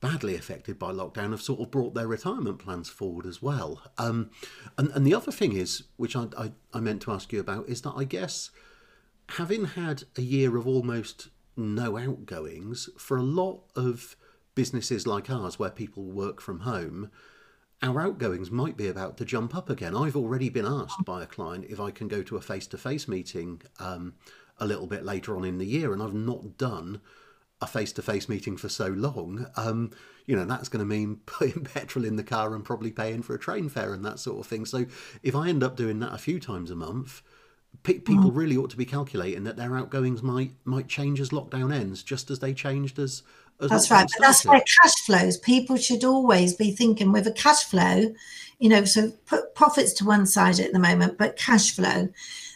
badly 0.01 0.35
affected 0.35 0.79
by 0.79 0.93
lockdown, 0.93 1.31
have 1.31 1.41
sort 1.41 1.61
of 1.61 1.71
brought 1.71 1.95
their 1.95 2.07
retirement 2.07 2.59
plans 2.59 2.91
forward 2.91 3.25
as 3.25 3.41
well. 3.41 3.83
Um, 3.97 4.31
and 4.77 4.91
and 4.91 5.07
the 5.07 5.15
other 5.15 5.33
thing 5.33 5.53
is, 5.53 5.85
which 5.97 6.15
I, 6.15 6.27
I 6.37 6.53
I 6.75 6.81
meant 6.81 7.01
to 7.03 7.13
ask 7.13 7.33
you 7.33 7.41
about, 7.41 7.69
is 7.69 7.81
that 7.83 7.95
I 7.97 8.05
guess 8.05 8.51
having 9.31 9.65
had 9.65 10.05
a 10.19 10.23
year 10.23 10.57
of 10.59 10.67
almost 10.67 11.29
no 11.57 11.97
outgoings 11.97 12.91
for 12.99 13.17
a 13.17 13.23
lot 13.23 13.63
of 13.75 14.17
businesses 14.55 15.07
like 15.07 15.31
ours 15.31 15.59
where 15.59 15.71
people 15.71 16.05
work 16.05 16.41
from 16.41 16.61
home, 16.61 17.11
our 17.83 18.01
outgoings 18.01 18.51
might 18.51 18.77
be 18.77 18.87
about 18.87 19.17
to 19.19 19.25
jump 19.25 19.55
up 19.55 19.69
again. 19.69 19.97
I've 19.97 20.17
already 20.17 20.49
been 20.49 20.67
asked 20.67 21.05
by 21.05 21.23
a 21.23 21.27
client 21.27 21.67
if 21.69 21.81
I 21.81 21.91
can 21.91 22.09
go 22.09 22.23
to 22.23 22.37
a 22.37 22.41
face 22.41 22.67
to 22.69 22.79
face 22.79 23.07
meeting 23.09 23.63
um, 23.79 24.15
a 24.59 24.67
little 24.67 24.87
bit 24.87 25.05
later 25.05 25.37
on 25.37 25.45
in 25.45 25.59
the 25.59 25.67
year, 25.67 25.93
and 25.93 26.03
I've 26.03 26.15
not 26.15 26.57
done 26.57 27.01
a 27.61 27.67
face 27.67 27.93
to 27.93 28.03
face 28.03 28.29
meeting 28.29 28.57
for 28.57 28.69
so 28.69 28.89
long. 28.89 29.47
Um, 29.57 29.91
you 30.27 30.37
know, 30.37 30.45
that's 30.45 30.69
going 30.69 30.81
to 30.81 30.87
mean 30.87 31.21
putting 31.27 31.65
petrol 31.65 32.05
in 32.05 32.17
the 32.17 32.25
car 32.25 32.55
and 32.55 32.65
probably 32.65 32.91
paying 32.91 33.23
for 33.23 33.35
a 33.35 33.39
train 33.39 33.69
fare 33.69 33.93
and 33.93 34.05
that 34.05 34.19
sort 34.19 34.41
of 34.41 34.47
thing. 34.47 34.65
So 34.65 34.87
if 35.23 35.35
I 35.35 35.49
end 35.49 35.63
up 35.63 35.77
doing 35.77 36.01
that 36.01 36.15
a 36.15 36.19
few 36.19 36.41
times 36.41 36.71
a 36.71 36.77
month, 36.77 37.23
people 37.83 38.17
mm. 38.17 38.31
really 38.37 38.57
ought 38.57 38.71
to 38.71 38.77
be 38.77 38.85
calculating 38.85 39.45
that 39.45 39.57
their 39.57 39.77
outgoings 39.77 40.23
might 40.23 40.53
might 40.65 40.89
change 40.89 41.21
as 41.21 41.31
lockdown 41.31 41.75
ends, 41.75 42.03
just 42.03 42.31
as 42.31 42.39
they 42.39 42.55
changed 42.55 42.99
as 42.99 43.23
that's 43.61 43.91
right. 43.91 44.09
But 44.19 44.27
that's 44.27 44.45
where 44.45 44.61
cash 44.83 44.95
flows. 45.07 45.37
People 45.39 45.77
should 45.77 46.05
always 46.05 46.55
be 46.55 46.71
thinking 46.73 47.13
with 47.13 47.27
a 47.27 47.33
cash 47.33 47.65
flow, 47.65 48.13
you 48.59 48.69
know, 48.69 48.85
so 48.85 49.11
put 49.27 49.55
profits 49.55 49.93
to 49.95 50.05
one 50.05 50.27
side 50.27 50.59
at 50.61 50.73
the 50.73 50.79
moment, 50.79 51.19
but 51.19 51.37
cash 51.37 51.75
flow. 51.75 52.09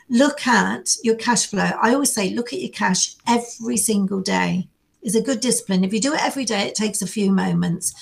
Look 0.08 0.46
at 0.46 0.96
your 1.02 1.16
cash 1.16 1.46
flow. 1.46 1.70
I 1.80 1.92
always 1.92 2.12
say, 2.12 2.30
look 2.30 2.52
at 2.52 2.60
your 2.60 2.70
cash 2.70 3.14
every 3.26 3.76
single 3.76 4.20
day. 4.20 4.68
Is 5.02 5.14
a 5.14 5.22
good 5.22 5.40
discipline. 5.40 5.84
If 5.84 5.92
you 5.92 6.00
do 6.00 6.12
it 6.12 6.24
every 6.24 6.44
day, 6.44 6.62
it 6.62 6.74
takes 6.74 7.02
a 7.02 7.06
few 7.06 7.30
moments. 7.30 7.94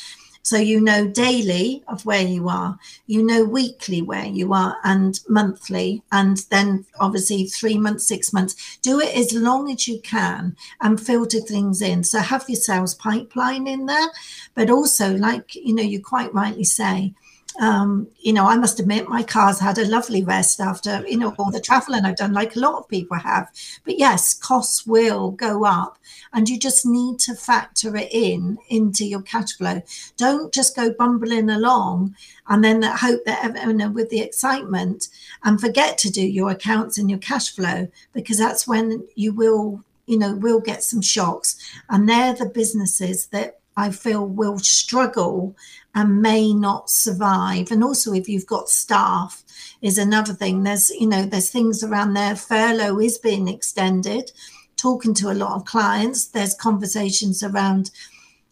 So 0.46 0.58
you 0.58 0.80
know 0.80 1.08
daily 1.08 1.82
of 1.88 2.06
where 2.06 2.22
you 2.22 2.48
are, 2.48 2.78
you 3.08 3.20
know 3.20 3.42
weekly 3.42 4.00
where 4.00 4.26
you 4.26 4.54
are, 4.54 4.76
and 4.84 5.18
monthly, 5.28 6.04
and 6.12 6.36
then 6.50 6.86
obviously 7.00 7.46
three 7.46 7.76
months, 7.76 8.06
six 8.06 8.32
months. 8.32 8.78
Do 8.80 9.00
it 9.00 9.12
as 9.16 9.32
long 9.32 9.72
as 9.72 9.88
you 9.88 9.98
can 10.02 10.56
and 10.80 11.00
filter 11.00 11.40
things 11.40 11.82
in. 11.82 12.04
So 12.04 12.20
have 12.20 12.44
your 12.46 12.60
sales 12.60 12.94
pipeline 12.94 13.66
in 13.66 13.86
there, 13.86 14.06
but 14.54 14.70
also, 14.70 15.16
like 15.16 15.56
you 15.56 15.74
know, 15.74 15.82
you 15.82 16.00
quite 16.00 16.32
rightly 16.32 16.62
say, 16.62 17.12
um, 17.60 18.08
you 18.18 18.32
know, 18.32 18.46
I 18.46 18.56
must 18.56 18.80
admit 18.80 19.08
my 19.08 19.22
car's 19.22 19.58
had 19.58 19.78
a 19.78 19.86
lovely 19.88 20.22
rest 20.22 20.60
after, 20.60 21.06
you 21.08 21.16
know, 21.16 21.34
all 21.38 21.50
the 21.50 21.60
traveling 21.60 22.04
I've 22.04 22.16
done, 22.16 22.32
like 22.32 22.54
a 22.54 22.60
lot 22.60 22.78
of 22.78 22.88
people 22.88 23.16
have. 23.16 23.50
But 23.84 23.98
yes, 23.98 24.34
costs 24.34 24.86
will 24.86 25.30
go 25.30 25.64
up 25.64 25.98
and 26.32 26.48
you 26.48 26.58
just 26.58 26.84
need 26.84 27.18
to 27.20 27.34
factor 27.34 27.96
it 27.96 28.08
in 28.12 28.58
into 28.68 29.06
your 29.06 29.22
cash 29.22 29.54
flow. 29.56 29.82
Don't 30.16 30.52
just 30.52 30.76
go 30.76 30.92
bumbling 30.92 31.48
along 31.48 32.14
and 32.48 32.62
then 32.62 32.82
hope 32.82 33.24
that 33.24 33.54
with 33.94 34.10
the 34.10 34.20
excitement 34.20 35.08
and 35.42 35.60
forget 35.60 35.96
to 35.98 36.10
do 36.10 36.26
your 36.26 36.50
accounts 36.50 36.98
and 36.98 37.08
your 37.08 37.20
cash 37.20 37.54
flow 37.54 37.88
because 38.12 38.38
that's 38.38 38.68
when 38.68 39.06
you 39.14 39.32
will, 39.32 39.82
you 40.06 40.18
know, 40.18 40.34
will 40.34 40.60
get 40.60 40.82
some 40.82 41.00
shocks. 41.00 41.56
And 41.88 42.08
they're 42.08 42.34
the 42.34 42.46
businesses 42.46 43.26
that 43.28 43.60
I 43.76 43.90
feel 43.90 44.26
will 44.26 44.58
struggle 44.58 45.54
and 45.96 46.20
may 46.20 46.52
not 46.52 46.90
survive. 46.90 47.72
And 47.72 47.82
also, 47.82 48.12
if 48.12 48.28
you've 48.28 48.46
got 48.46 48.68
staff, 48.68 49.42
is 49.80 49.98
another 49.98 50.34
thing. 50.34 50.62
There's, 50.62 50.90
you 50.90 51.06
know, 51.06 51.24
there's 51.24 51.50
things 51.50 51.82
around 51.82 52.12
there. 52.14 52.36
Furlough 52.36 53.00
is 53.00 53.18
being 53.18 53.48
extended. 53.48 54.30
Talking 54.76 55.14
to 55.14 55.30
a 55.30 55.34
lot 55.34 55.54
of 55.54 55.64
clients, 55.64 56.26
there's 56.26 56.54
conversations 56.54 57.42
around, 57.42 57.90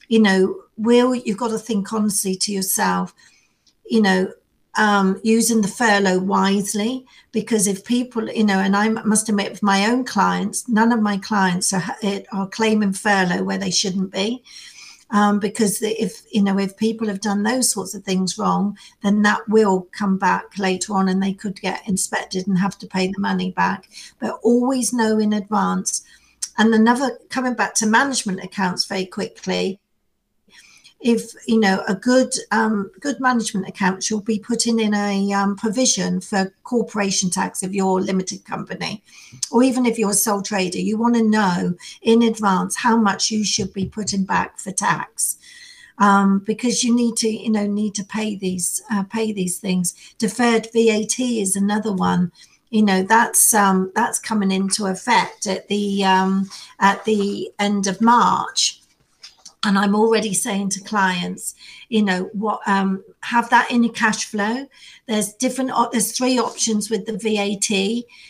you 0.08 0.20
know, 0.20 0.62
will 0.78 1.14
you've 1.14 1.36
got 1.36 1.50
to 1.50 1.58
think 1.58 1.92
honestly 1.92 2.34
to 2.36 2.52
yourself, 2.52 3.14
you 3.84 4.00
know, 4.00 4.32
um, 4.76 5.20
using 5.22 5.60
the 5.60 5.68
furlough 5.68 6.18
wisely 6.18 7.06
because 7.30 7.66
if 7.66 7.84
people, 7.84 8.30
you 8.30 8.44
know, 8.44 8.58
and 8.58 8.74
I 8.74 8.88
must 8.88 9.28
admit, 9.28 9.50
with 9.50 9.62
my 9.62 9.86
own 9.86 10.04
clients, 10.04 10.66
none 10.66 10.92
of 10.92 11.02
my 11.02 11.18
clients 11.18 11.72
are, 11.72 11.84
are 12.32 12.48
claiming 12.48 12.94
furlough 12.94 13.44
where 13.44 13.58
they 13.58 13.70
shouldn't 13.70 14.10
be 14.10 14.42
um, 15.14 15.38
because 15.38 15.80
if 15.80 16.22
you 16.32 16.42
know 16.42 16.58
if 16.58 16.76
people 16.76 17.06
have 17.06 17.20
done 17.20 17.44
those 17.44 17.70
sorts 17.70 17.94
of 17.94 18.02
things 18.02 18.36
wrong, 18.36 18.76
then 19.04 19.22
that 19.22 19.48
will 19.48 19.86
come 19.92 20.18
back 20.18 20.58
later 20.58 20.92
on, 20.92 21.08
and 21.08 21.22
they 21.22 21.32
could 21.32 21.60
get 21.60 21.88
inspected 21.88 22.48
and 22.48 22.58
have 22.58 22.76
to 22.78 22.86
pay 22.88 23.06
the 23.06 23.20
money 23.20 23.52
back. 23.52 23.88
But 24.18 24.40
always 24.42 24.92
know 24.92 25.18
in 25.18 25.32
advance. 25.32 26.02
And 26.58 26.74
another 26.74 27.16
coming 27.30 27.54
back 27.54 27.74
to 27.76 27.86
management 27.86 28.42
accounts 28.42 28.86
very 28.86 29.06
quickly. 29.06 29.78
If 31.04 31.34
you 31.46 31.60
know 31.60 31.84
a 31.86 31.94
good 31.94 32.34
um, 32.50 32.90
good 32.98 33.20
management 33.20 33.68
account 33.68 34.02
should 34.02 34.24
be 34.24 34.38
putting 34.38 34.80
in 34.80 34.94
a 34.94 35.32
um, 35.34 35.54
provision 35.54 36.18
for 36.18 36.52
corporation 36.64 37.28
tax 37.28 37.62
if 37.62 37.72
you're 37.72 37.98
a 37.98 38.02
limited 38.02 38.44
company. 38.46 39.02
Or 39.52 39.62
even 39.62 39.84
if 39.84 39.98
you're 39.98 40.10
a 40.10 40.14
sole 40.14 40.42
trader 40.42 40.78
you 40.78 40.96
want 40.96 41.14
to 41.16 41.22
know 41.22 41.74
in 42.00 42.22
advance 42.22 42.76
how 42.76 42.96
much 42.96 43.30
you 43.30 43.44
should 43.44 43.72
be 43.74 43.86
putting 43.86 44.24
back 44.24 44.58
for 44.58 44.72
tax. 44.72 45.36
Um, 45.98 46.40
because 46.40 46.82
you 46.82 46.92
need 46.92 47.16
to 47.18 47.28
you 47.28 47.50
know 47.50 47.66
need 47.66 47.94
to 47.96 48.04
pay 48.04 48.34
these 48.34 48.82
uh, 48.90 49.04
pay 49.04 49.30
these 49.30 49.58
things. 49.58 49.94
Deferred 50.18 50.68
vat 50.72 51.20
is 51.20 51.54
another 51.54 51.92
one. 51.92 52.32
You 52.70 52.82
know 52.82 53.02
that's 53.02 53.52
um, 53.52 53.92
that's 53.94 54.18
coming 54.18 54.50
into 54.50 54.86
effect 54.86 55.46
at 55.46 55.68
the 55.68 56.02
um, 56.02 56.48
at 56.80 57.04
the 57.04 57.52
end 57.58 57.86
of 57.86 58.00
march 58.00 58.80
and 59.64 59.78
i'm 59.78 59.94
already 59.94 60.34
saying 60.34 60.68
to 60.68 60.80
clients 60.80 61.54
you 61.88 62.02
know 62.02 62.24
what 62.32 62.60
um, 62.66 63.02
have 63.20 63.48
that 63.50 63.70
in 63.70 63.82
your 63.82 63.92
cash 63.92 64.26
flow 64.26 64.66
there's 65.06 65.32
different 65.34 65.70
there's 65.92 66.16
three 66.16 66.38
options 66.38 66.90
with 66.90 67.06
the 67.06 67.18
vat 67.18 67.70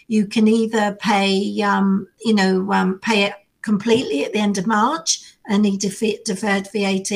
you 0.09 0.26
can 0.26 0.49
either 0.49 0.97
pay 1.00 1.61
um, 1.62 2.07
you 2.25 2.35
know 2.35 2.71
um, 2.73 2.99
pay 3.00 3.25
it 3.25 3.35
completely 3.62 4.25
at 4.25 4.33
the 4.33 4.38
end 4.38 4.59
of 4.59 4.67
march 4.67 5.35
any 5.49 5.76
deferred 5.76 6.69
VAT, 6.73 7.12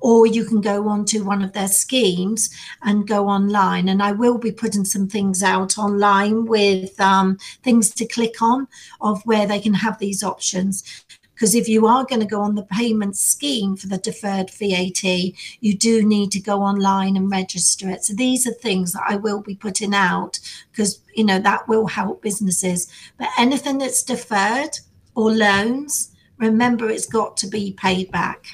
or 0.00 0.26
you 0.26 0.44
can 0.44 0.60
go 0.60 0.88
on 0.88 1.04
to 1.06 1.20
one 1.20 1.42
of 1.42 1.52
their 1.52 1.68
schemes 1.68 2.50
and 2.82 3.06
go 3.06 3.28
online. 3.28 3.88
And 3.88 4.02
I 4.02 4.12
will 4.12 4.38
be 4.38 4.52
putting 4.52 4.84
some 4.84 5.08
things 5.08 5.42
out 5.42 5.78
online 5.78 6.46
with 6.46 6.98
um, 7.00 7.38
things 7.62 7.90
to 7.94 8.06
click 8.06 8.40
on 8.40 8.68
of 9.00 9.22
where 9.24 9.46
they 9.46 9.60
can 9.60 9.74
have 9.74 9.98
these 9.98 10.22
options. 10.22 11.04
Because 11.38 11.54
if 11.54 11.68
you 11.68 11.86
are 11.86 12.04
going 12.04 12.18
to 12.18 12.26
go 12.26 12.40
on 12.40 12.56
the 12.56 12.64
payment 12.64 13.16
scheme 13.16 13.76
for 13.76 13.86
the 13.86 13.98
deferred 13.98 14.50
VAT, 14.50 15.04
you 15.04 15.76
do 15.76 16.04
need 16.04 16.32
to 16.32 16.40
go 16.40 16.62
online 16.62 17.16
and 17.16 17.30
register 17.30 17.88
it. 17.88 18.04
So 18.04 18.12
these 18.12 18.44
are 18.44 18.52
things 18.52 18.92
that 18.92 19.04
I 19.06 19.14
will 19.14 19.40
be 19.40 19.54
putting 19.54 19.94
out 19.94 20.40
because, 20.72 21.00
you 21.14 21.22
know, 21.22 21.38
that 21.38 21.68
will 21.68 21.86
help 21.86 22.22
businesses. 22.22 22.90
But 23.18 23.28
anything 23.38 23.78
that's 23.78 24.02
deferred 24.02 24.80
or 25.14 25.30
loans, 25.30 26.12
remember 26.38 26.90
it's 26.90 27.06
got 27.06 27.36
to 27.36 27.46
be 27.46 27.72
paid 27.72 28.10
back 28.10 28.46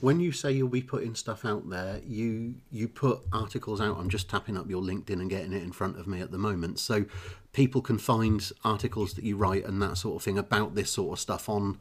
when 0.00 0.20
you 0.20 0.30
say 0.32 0.52
you'll 0.52 0.68
be 0.68 0.82
putting 0.82 1.14
stuff 1.14 1.44
out 1.44 1.68
there 1.68 2.00
you 2.06 2.54
you 2.70 2.88
put 2.88 3.20
articles 3.32 3.80
out 3.80 3.96
i'm 3.98 4.08
just 4.08 4.28
tapping 4.28 4.56
up 4.56 4.68
your 4.68 4.82
linkedin 4.82 5.20
and 5.20 5.30
getting 5.30 5.52
it 5.52 5.62
in 5.62 5.72
front 5.72 5.98
of 5.98 6.06
me 6.06 6.20
at 6.20 6.30
the 6.30 6.38
moment 6.38 6.78
so 6.78 7.04
people 7.52 7.82
can 7.82 7.98
find 7.98 8.52
articles 8.64 9.14
that 9.14 9.24
you 9.24 9.36
write 9.36 9.64
and 9.64 9.82
that 9.82 9.96
sort 9.96 10.16
of 10.16 10.22
thing 10.22 10.38
about 10.38 10.74
this 10.74 10.90
sort 10.90 11.12
of 11.12 11.20
stuff 11.20 11.48
on 11.48 11.78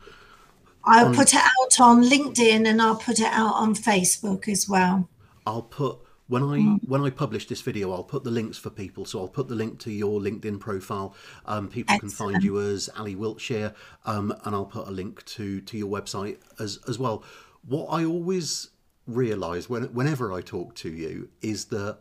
i'll 0.85 1.07
on, 1.07 1.15
put 1.15 1.33
it 1.33 1.41
out 1.41 1.79
on 1.79 2.03
linkedin 2.03 2.67
and 2.67 2.81
i'll 2.81 2.95
put 2.95 3.19
it 3.19 3.31
out 3.31 3.53
on 3.53 3.75
facebook 3.75 4.47
as 4.47 4.67
well 4.67 5.07
i'll 5.45 5.61
put 5.61 5.99
when 6.27 6.43
I 6.43 6.59
mm. 6.59 6.79
when 6.87 7.01
I 7.01 7.09
publish 7.09 7.47
this 7.47 7.61
video, 7.61 7.91
I'll 7.91 8.03
put 8.03 8.23
the 8.23 8.31
links 8.31 8.57
for 8.57 8.69
people. 8.69 9.05
So 9.05 9.19
I'll 9.19 9.27
put 9.27 9.47
the 9.47 9.55
link 9.55 9.79
to 9.79 9.91
your 9.91 10.19
LinkedIn 10.19 10.59
profile. 10.59 11.15
Um, 11.45 11.69
people 11.69 11.95
Excellent. 11.95 12.17
can 12.17 12.33
find 12.33 12.43
you 12.43 12.59
as 12.59 12.89
Ali 12.97 13.15
Wiltshire, 13.15 13.73
um, 14.05 14.35
and 14.43 14.53
I'll 14.53 14.65
put 14.65 14.87
a 14.87 14.91
link 14.91 15.23
to 15.25 15.61
to 15.61 15.77
your 15.77 15.89
website 15.89 16.37
as 16.59 16.79
as 16.87 16.99
well. 16.99 17.23
What 17.67 17.87
I 17.87 18.05
always 18.05 18.69
realise 19.05 19.69
when 19.69 19.83
whenever 19.93 20.33
I 20.33 20.41
talk 20.41 20.75
to 20.75 20.89
you 20.89 21.29
is 21.41 21.65
that 21.65 21.99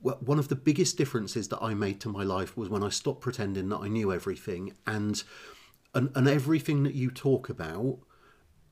one 0.00 0.38
of 0.38 0.48
the 0.48 0.56
biggest 0.56 0.96
differences 0.96 1.48
that 1.48 1.62
I 1.62 1.74
made 1.74 2.00
to 2.00 2.08
my 2.08 2.22
life 2.22 2.56
was 2.56 2.68
when 2.68 2.82
I 2.82 2.90
stopped 2.90 3.20
pretending 3.20 3.68
that 3.70 3.78
I 3.78 3.88
knew 3.88 4.12
everything, 4.12 4.74
and 4.86 5.22
and, 5.94 6.10
and 6.14 6.28
everything 6.28 6.82
that 6.84 6.94
you 6.94 7.10
talk 7.10 7.48
about, 7.48 7.98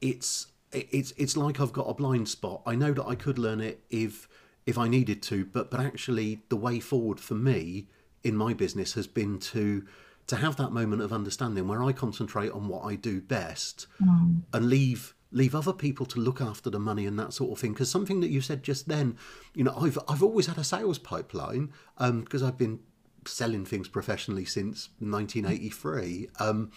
it's 0.00 0.48
it's 0.72 1.12
it's 1.16 1.36
like 1.36 1.60
I've 1.60 1.72
got 1.72 1.88
a 1.88 1.94
blind 1.94 2.28
spot. 2.28 2.62
I 2.66 2.74
know 2.74 2.92
that 2.92 3.04
I 3.04 3.14
could 3.14 3.38
learn 3.38 3.60
it 3.60 3.84
if 3.90 4.28
if 4.66 4.78
I 4.78 4.88
needed 4.88 5.22
to. 5.24 5.44
But 5.44 5.70
but 5.70 5.80
actually, 5.80 6.42
the 6.48 6.56
way 6.56 6.80
forward 6.80 7.20
for 7.20 7.34
me 7.34 7.88
in 8.22 8.36
my 8.36 8.54
business 8.54 8.94
has 8.94 9.06
been 9.06 9.38
to 9.38 9.84
to 10.26 10.36
have 10.36 10.56
that 10.56 10.72
moment 10.72 11.02
of 11.02 11.12
understanding 11.12 11.68
where 11.68 11.82
I 11.82 11.92
concentrate 11.92 12.50
on 12.50 12.68
what 12.68 12.84
I 12.84 12.94
do 12.94 13.20
best 13.20 13.86
mm. 14.00 14.40
and 14.52 14.70
leave 14.70 15.13
leave 15.34 15.54
other 15.54 15.72
people 15.72 16.06
to 16.06 16.20
look 16.20 16.40
after 16.40 16.70
the 16.70 16.78
money 16.78 17.04
and 17.04 17.18
that 17.18 17.34
sort 17.34 17.52
of 17.52 17.58
thing. 17.58 17.72
Because 17.72 17.90
something 17.90 18.20
that 18.20 18.30
you 18.30 18.40
said 18.40 18.62
just 18.62 18.88
then, 18.88 19.18
you 19.54 19.64
know, 19.64 19.74
I've 19.76 19.98
I've 20.08 20.22
always 20.22 20.46
had 20.46 20.58
a 20.58 20.64
sales 20.64 20.98
pipeline 20.98 21.72
because 21.98 22.42
um, 22.42 22.48
I've 22.48 22.58
been 22.58 22.80
selling 23.26 23.64
things 23.64 23.88
professionally 23.88 24.44
since 24.44 24.90
1983. 25.00 26.28
Um, 26.38 26.70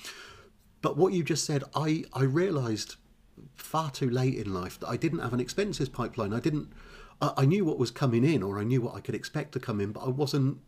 but 0.81 0.97
what 0.97 1.13
you 1.13 1.23
just 1.23 1.45
said, 1.45 1.63
I 1.75 2.03
I 2.13 2.23
realised 2.23 2.95
far 3.55 3.91
too 3.91 4.09
late 4.09 4.35
in 4.35 4.53
life 4.53 4.79
that 4.79 4.87
I 4.87 4.97
didn't 4.97 5.19
have 5.19 5.33
an 5.33 5.39
expenses 5.39 5.89
pipeline. 5.89 6.33
I 6.33 6.39
didn't 6.39 6.73
I, 7.21 7.45
knew 7.45 7.65
what 7.65 7.79
was 7.79 7.89
coming 7.89 8.23
in, 8.23 8.43
or 8.43 8.59
I 8.59 8.63
knew 8.63 8.81
what 8.81 8.95
I 8.95 8.99
could 8.99 9.15
expect 9.15 9.53
to 9.53 9.59
come 9.59 9.81
in, 9.81 9.91
but 9.91 10.01
I 10.01 10.09
wasn't 10.09 10.59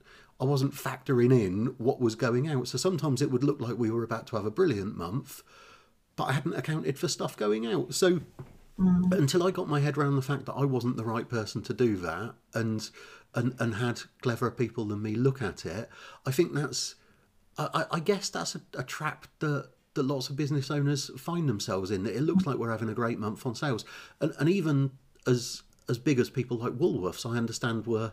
I 0.42 0.46
wasn't 0.46 0.74
factoring 0.74 1.32
in 1.32 1.76
what 1.78 2.00
was 2.00 2.16
going 2.16 2.48
out. 2.48 2.68
So 2.70 2.78
sometimes 2.78 3.22
it 3.22 3.30
would 3.30 3.44
look 3.44 3.60
like 3.60 3.78
we 3.78 3.92
were 3.92 4.04
about 4.04 4.26
to 4.28 4.38
have 4.38 4.46
a 4.46 4.52
brilliant 4.52 4.98
month, 4.98 5.44
but 6.20 6.26
I 6.26 6.34
hadn't 6.34 6.54
accounted 6.54 7.00
for 7.00 7.08
stuff 7.08 7.38
going 7.38 7.66
out. 7.66 7.94
So 7.94 8.20
mm. 8.78 9.14
until 9.14 9.42
I 9.42 9.52
got 9.52 9.70
my 9.70 9.80
head 9.80 9.98
around 9.98 10.18
the 10.18 10.22
fact 10.22 10.46
that 10.48 10.54
I 10.54 10.66
wasn't 10.66 10.98
the 10.98 11.06
right 11.06 11.28
person 11.28 11.62
to 11.64 11.74
do 11.74 11.96
that, 11.96 12.36
and 12.54 12.88
and 13.34 13.56
and 13.58 13.76
had 13.76 14.02
cleverer 14.22 14.52
people 14.52 14.84
than 14.84 15.02
me 15.02 15.16
look 15.16 15.42
at 15.42 15.66
it, 15.66 15.90
I 16.26 16.32
think 16.32 16.54
that's 16.54 16.96
I, 17.58 17.86
I 17.90 18.00
guess 18.02 18.30
that's 18.30 18.56
a, 18.56 18.62
a 18.78 18.84
trap 18.84 19.28
that 19.40 19.70
that 19.94 20.04
lots 20.04 20.30
of 20.30 20.36
business 20.36 20.70
owners 20.70 21.10
find 21.18 21.48
themselves 21.48 21.90
in. 21.90 22.04
That 22.04 22.18
It 22.18 22.22
looks 22.22 22.46
like 22.46 22.58
we're 22.58 22.72
having 22.72 22.90
a 22.90 22.94
great 22.94 23.18
month 23.18 23.46
on 23.46 23.56
sales, 23.56 23.86
and 24.20 24.34
and 24.40 24.50
even 24.50 24.92
as 25.26 25.64
as 25.88 25.98
big 25.98 26.20
as 26.20 26.30
people 26.30 26.58
like 26.58 26.74
Woolworths, 26.74 27.26
I 27.26 27.38
understand 27.38 27.88
were 27.88 28.12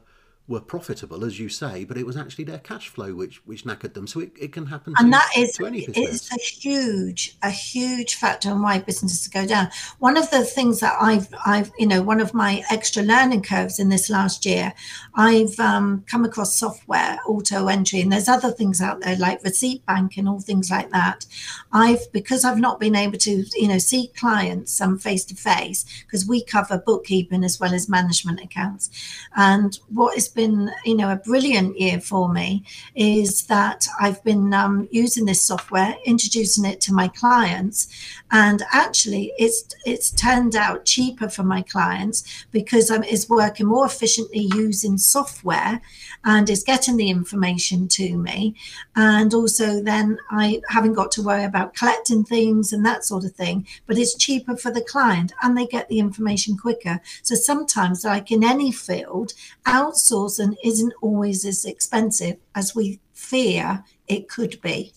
were 0.48 0.60
profitable, 0.60 1.24
as 1.24 1.40
you 1.40 1.48
say, 1.48 1.84
but 1.84 1.98
it 1.98 2.06
was 2.06 2.16
actually 2.16 2.44
their 2.44 2.60
cash 2.60 2.88
flow 2.88 3.14
which 3.14 3.44
which 3.46 3.64
knackered 3.64 3.94
them. 3.94 4.06
So 4.06 4.20
it, 4.20 4.32
it 4.38 4.52
can 4.52 4.66
happen 4.66 4.94
to, 4.94 5.02
and 5.02 5.12
that 5.12 5.28
is 5.36 5.52
to 5.54 5.66
any. 5.66 5.80
It's 5.80 6.32
a 6.32 6.38
huge 6.38 7.36
a 7.42 7.50
huge 7.50 8.14
factor 8.14 8.50
in 8.50 8.62
why 8.62 8.78
businesses 8.78 9.26
go 9.26 9.44
down. 9.44 9.70
One 9.98 10.16
of 10.16 10.30
the 10.30 10.44
things 10.44 10.78
that 10.80 10.96
I've 11.00 11.28
I've 11.44 11.72
you 11.78 11.86
know 11.86 12.00
one 12.00 12.20
of 12.20 12.32
my 12.32 12.62
extra 12.70 13.02
learning 13.02 13.42
curves 13.42 13.80
in 13.80 13.88
this 13.88 14.08
last 14.08 14.46
year, 14.46 14.72
I've 15.16 15.58
um, 15.58 16.04
come 16.06 16.24
across 16.24 16.56
software 16.56 17.18
auto 17.26 17.66
entry, 17.66 18.00
and 18.00 18.12
there's 18.12 18.28
other 18.28 18.52
things 18.52 18.80
out 18.80 19.00
there 19.00 19.16
like 19.16 19.42
Receipt 19.42 19.84
Bank 19.84 20.16
and 20.16 20.28
all 20.28 20.40
things 20.40 20.70
like 20.70 20.90
that. 20.90 21.26
I've 21.72 22.12
because 22.12 22.44
I've 22.44 22.60
not 22.60 22.78
been 22.78 22.94
able 22.94 23.18
to 23.18 23.44
you 23.54 23.66
know 23.66 23.78
see 23.78 24.12
clients 24.16 24.80
um 24.80 24.96
face 24.96 25.24
to 25.24 25.34
face 25.34 25.84
because 26.04 26.24
we 26.24 26.44
cover 26.44 26.78
bookkeeping 26.78 27.42
as 27.42 27.58
well 27.58 27.74
as 27.74 27.88
management 27.88 28.40
accounts, 28.40 28.90
and 29.34 29.76
what 29.88 30.16
is 30.16 30.35
been, 30.36 30.70
you 30.84 30.94
know, 30.94 31.10
a 31.10 31.16
brilliant 31.16 31.80
year 31.80 31.98
for 32.00 32.32
me 32.32 32.62
is 32.94 33.46
that 33.46 33.88
I've 33.98 34.22
been 34.22 34.54
um, 34.54 34.86
using 34.92 35.24
this 35.24 35.42
software, 35.42 35.96
introducing 36.04 36.64
it 36.64 36.80
to 36.82 36.92
my 36.92 37.08
clients, 37.08 37.88
and 38.30 38.62
actually, 38.72 39.32
it's 39.38 39.64
it's 39.84 40.10
turned 40.10 40.54
out 40.54 40.84
cheaper 40.84 41.28
for 41.28 41.42
my 41.42 41.62
clients 41.62 42.46
because 42.52 42.90
um, 42.90 43.02
it's 43.04 43.28
working 43.28 43.66
more 43.66 43.86
efficiently 43.86 44.48
using 44.54 44.98
software, 44.98 45.80
and 46.24 46.48
is 46.50 46.62
getting 46.62 46.96
the 46.96 47.10
information 47.10 47.88
to 47.88 48.16
me, 48.18 48.54
and 48.94 49.32
also 49.32 49.82
then 49.82 50.18
I 50.30 50.60
haven't 50.68 50.94
got 50.94 51.10
to 51.12 51.22
worry 51.22 51.44
about 51.44 51.74
collecting 51.74 52.24
things 52.24 52.72
and 52.72 52.84
that 52.84 53.04
sort 53.04 53.24
of 53.24 53.32
thing. 53.32 53.66
But 53.86 53.98
it's 53.98 54.14
cheaper 54.14 54.56
for 54.56 54.70
the 54.70 54.82
client, 54.82 55.32
and 55.42 55.56
they 55.56 55.66
get 55.66 55.88
the 55.88 55.98
information 55.98 56.58
quicker. 56.58 57.00
So 57.22 57.34
sometimes, 57.34 58.04
like 58.04 58.30
in 58.30 58.44
any 58.44 58.70
field, 58.70 59.32
outsource 59.64 60.25
and 60.38 60.56
isn't 60.64 60.92
always 61.00 61.44
as 61.44 61.64
expensive 61.64 62.36
as 62.54 62.74
we 62.74 63.00
fear 63.12 63.84
it 64.08 64.28
could 64.28 64.60
be. 64.60 64.92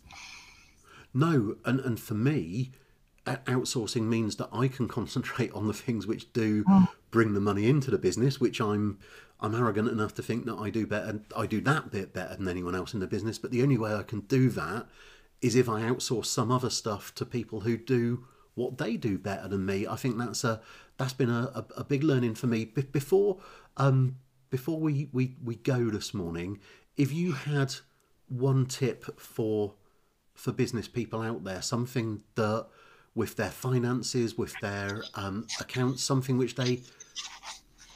No, 1.13 1.55
and, 1.65 1.79
and 1.79 1.99
for 1.99 2.13
me, 2.13 2.71
outsourcing 3.25 4.03
means 4.03 4.35
that 4.37 4.49
I 4.51 4.67
can 4.67 4.87
concentrate 4.87 5.51
on 5.53 5.67
the 5.67 5.73
things 5.73 6.07
which 6.07 6.31
do 6.33 6.63
oh. 6.67 6.87
bring 7.11 7.33
the 7.33 7.39
money 7.39 7.67
into 7.67 7.91
the 7.91 7.97
business, 7.97 8.39
which 8.39 8.59
I'm 8.59 8.99
I'm 9.41 9.55
arrogant 9.55 9.87
enough 9.87 10.13
to 10.15 10.23
think 10.23 10.45
that 10.45 10.57
I 10.57 10.69
do 10.69 10.85
better. 10.85 11.21
I 11.35 11.45
do 11.45 11.61
that 11.61 11.91
bit 11.91 12.13
better 12.13 12.35
than 12.35 12.47
anyone 12.47 12.75
else 12.75 12.93
in 12.93 12.99
the 12.99 13.07
business. 13.07 13.37
But 13.37 13.51
the 13.51 13.63
only 13.63 13.77
way 13.77 13.93
I 13.93 14.03
can 14.03 14.21
do 14.21 14.49
that 14.49 14.87
is 15.41 15.55
if 15.55 15.69
I 15.69 15.81
outsource 15.81 16.25
some 16.25 16.51
other 16.51 16.69
stuff 16.69 17.15
to 17.15 17.25
people 17.25 17.61
who 17.61 17.77
do 17.77 18.25
what 18.55 18.77
they 18.77 18.97
do 18.97 19.17
better 19.17 19.47
than 19.47 19.65
me. 19.65 19.87
I 19.87 19.95
think 19.95 20.17
that's 20.17 20.43
a 20.43 20.61
that's 20.97 21.13
been 21.13 21.29
a, 21.29 21.51
a, 21.55 21.65
a 21.77 21.83
big 21.83 22.03
learning 22.03 22.35
for 22.35 22.47
me. 22.47 22.65
Be- 22.65 22.81
before 22.81 23.37
um, 23.77 24.17
before 24.49 24.79
we, 24.79 25.09
we, 25.11 25.35
we 25.43 25.55
go 25.55 25.89
this 25.89 26.13
morning, 26.13 26.59
if 26.97 27.13
you 27.13 27.33
had 27.33 27.75
one 28.27 28.65
tip 28.65 29.19
for 29.19 29.73
for 30.35 30.53
business 30.53 30.87
people 30.87 31.21
out 31.21 31.43
there, 31.43 31.61
something 31.61 32.23
that 32.35 32.67
with 33.13 33.35
their 33.35 33.49
finances, 33.49 34.37
with 34.37 34.57
their 34.61 35.03
um, 35.15 35.45
accounts, 35.59 36.03
something 36.03 36.37
which 36.37 36.55
they 36.55 36.81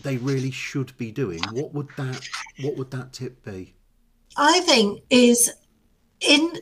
they 0.01 0.17
really 0.17 0.51
should 0.51 0.95
be 0.97 1.11
doing, 1.11 1.41
what 1.51 1.73
would 1.73 1.87
that 1.95 2.27
what 2.61 2.75
would 2.75 2.91
that 2.91 3.13
tip 3.13 3.43
be? 3.45 3.75
I 4.35 4.59
think 4.61 5.03
is 5.09 5.51
in 6.19 6.53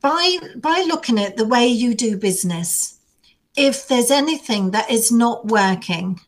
by 0.00 0.38
by 0.56 0.84
looking 0.88 1.18
at 1.18 1.36
the 1.36 1.44
way 1.44 1.66
you 1.66 1.94
do 1.94 2.16
business, 2.16 2.98
if 3.56 3.88
there's 3.88 4.10
anything 4.10 4.70
that 4.70 4.90
is 4.90 5.12
not 5.12 5.46
working, 5.46 6.20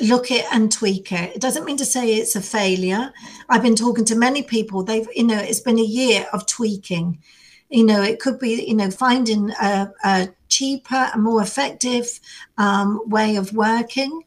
look 0.00 0.30
it 0.30 0.44
and 0.52 0.72
tweak 0.72 1.12
it. 1.12 1.36
It 1.36 1.40
doesn't 1.40 1.64
mean 1.64 1.76
to 1.76 1.84
say 1.84 2.14
it's 2.14 2.36
a 2.36 2.40
failure. 2.40 3.12
I've 3.48 3.62
been 3.62 3.76
talking 3.76 4.04
to 4.06 4.16
many 4.16 4.42
people. 4.42 4.82
They've, 4.82 5.06
you 5.14 5.24
know, 5.24 5.38
it's 5.38 5.60
been 5.60 5.78
a 5.78 5.82
year 5.82 6.26
of 6.32 6.46
tweaking. 6.46 7.18
You 7.68 7.84
know, 7.84 8.02
it 8.02 8.18
could 8.18 8.38
be, 8.38 8.64
you 8.66 8.74
know, 8.74 8.90
finding 8.90 9.50
a, 9.50 9.92
a 10.04 10.28
cheaper 10.48 11.10
and 11.12 11.22
more 11.22 11.42
effective 11.42 12.18
um, 12.56 13.00
way 13.06 13.36
of 13.36 13.52
working, 13.52 14.24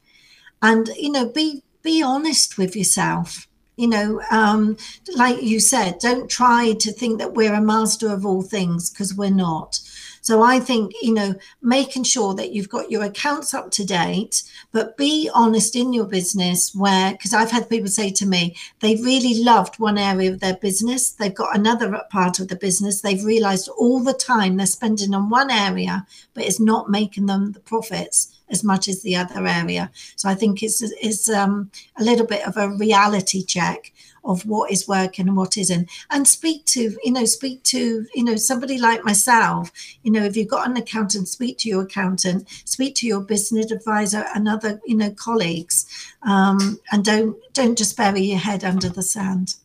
and 0.62 0.88
you 0.90 1.12
know, 1.12 1.28
be 1.28 1.64
be 1.82 2.02
honest 2.04 2.58
with 2.58 2.76
yourself. 2.76 3.48
You 3.78 3.88
know, 3.88 4.22
um, 4.30 4.78
like 5.16 5.42
you 5.42 5.60
said, 5.60 5.98
don't 6.00 6.30
try 6.30 6.74
to 6.74 6.92
think 6.92 7.18
that 7.18 7.34
we're 7.34 7.56
a 7.56 7.62
master 7.62 8.10
of 8.10 8.26
all 8.26 8.44
things 8.44 8.90
because 8.90 9.16
we're 9.16 9.32
not. 9.32 9.80
So 10.22 10.44
I 10.44 10.60
think, 10.60 10.94
you 11.02 11.14
know, 11.14 11.34
making 11.62 12.04
sure 12.04 12.36
that 12.36 12.52
you've 12.52 12.70
got 12.70 12.92
your 12.92 13.04
accounts 13.04 13.54
up 13.54 13.72
to 13.72 13.86
date, 13.86 14.44
but 14.72 14.96
be 14.96 15.30
honest 15.34 15.76
in 15.76 15.94
your 15.94 16.06
business 16.06 16.74
where, 16.76 17.12
because 17.12 17.34
I've 17.34 17.52
had 17.52 17.70
people 17.70 17.90
say 17.90 18.12
to 18.12 18.26
me, 18.28 18.56
they 18.82 18.96
really 18.96 19.44
loved 19.44 19.80
one 19.80 19.98
area 19.98 20.32
of 20.32 20.40
their 20.40 20.58
business. 20.58 21.12
They've 21.12 21.34
got 21.34 21.58
another 21.58 22.04
part 22.12 22.40
of 22.40 22.50
the 22.50 22.56
business. 22.56 23.02
They've 23.02 23.24
realized 23.24 23.68
all 23.70 24.00
the 24.00 24.14
time 24.14 24.58
they're 24.58 24.68
spending 24.68 25.16
on 25.16 25.30
one 25.30 25.50
area, 25.50 26.06
but 26.36 26.46
it's 26.46 26.60
not 26.60 26.90
making 26.90 27.26
them 27.26 27.54
the 27.54 27.60
profits 27.60 28.41
as 28.52 28.64
much 28.64 28.88
as 28.88 29.02
the 29.02 29.16
other 29.16 29.48
area. 29.48 29.90
So 30.16 30.30
I 30.30 30.36
think 30.36 30.62
it's, 30.62 30.82
it's 30.82 31.30
um, 31.30 31.72
a 31.98 32.04
little 32.04 32.26
bit 32.26 32.46
of 32.48 32.58
a 32.58 32.70
reality 32.70 33.44
check 33.44 33.92
of 34.24 34.46
what 34.46 34.72
is 34.72 34.88
working 34.88 35.28
and 35.28 35.38
what 35.38 35.58
isn't. 35.58 35.90
And 36.10 36.28
speak 36.28 36.66
to 36.66 36.96
you 37.04 37.12
know 37.12 37.26
speak 37.26 37.64
to 37.64 38.06
you 38.14 38.24
know 38.24 38.36
somebody 38.36 38.78
like 38.78 39.04
myself. 39.04 39.72
You 40.04 40.12
know 40.12 40.24
if 40.24 40.36
you've 40.36 40.48
got 40.48 40.70
an 40.70 40.78
accountant 40.78 41.28
speak 41.28 41.58
to 41.60 41.70
your 41.70 41.84
accountant 41.84 42.48
speak 42.66 42.96
to 42.96 43.08
your 43.08 43.22
business 43.22 43.72
advisor 43.72 44.26
and 44.36 44.48
other 44.48 44.80
you 44.86 44.96
know 44.96 45.12
colleagues. 45.12 45.86
Um, 46.24 46.80
and 46.92 47.04
don't 47.04 47.38
don't 47.54 47.78
just 47.78 47.98
bury 47.98 48.22
your 48.22 48.40
head 48.40 48.64
under 48.64 48.90
the 48.90 49.04
sand. 49.04 49.56